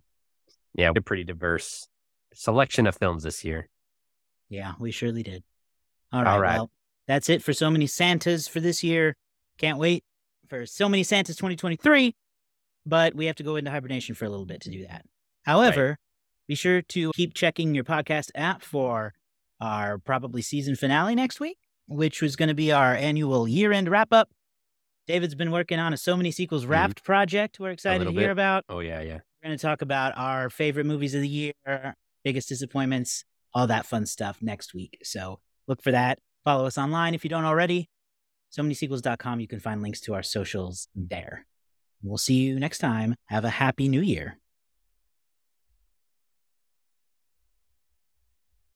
[0.73, 1.87] Yeah, we're pretty diverse
[2.33, 3.69] selection of films this year.
[4.49, 5.43] Yeah, we surely did.
[6.11, 6.57] All right, All right.
[6.57, 6.71] Well,
[7.07, 9.15] that's it for so many Santas for this year.
[9.57, 10.03] Can't wait
[10.49, 12.15] for so many Santas 2023,
[12.85, 15.05] but we have to go into hibernation for a little bit to do that.
[15.43, 15.97] However,
[16.47, 19.13] be sure to keep checking your podcast app for
[19.61, 23.87] our probably season finale next week, which was going to be our annual year end
[23.89, 24.29] wrap up.
[25.07, 26.71] David's been working on a So Many Sequels mm-hmm.
[26.71, 28.31] Wrapped project we're excited to hear bit.
[28.31, 28.65] about.
[28.69, 29.19] Oh yeah, yeah.
[29.43, 31.53] We're going to talk about our favorite movies of the year,
[32.23, 34.97] biggest disappointments, all that fun stuff next week.
[35.03, 36.19] So look for that.
[36.43, 37.89] Follow us online if you don't already.
[38.49, 39.39] So many sequels.com.
[39.39, 41.45] You can find links to our socials there.
[42.01, 43.15] We'll see you next time.
[43.25, 44.37] Have a happy new year.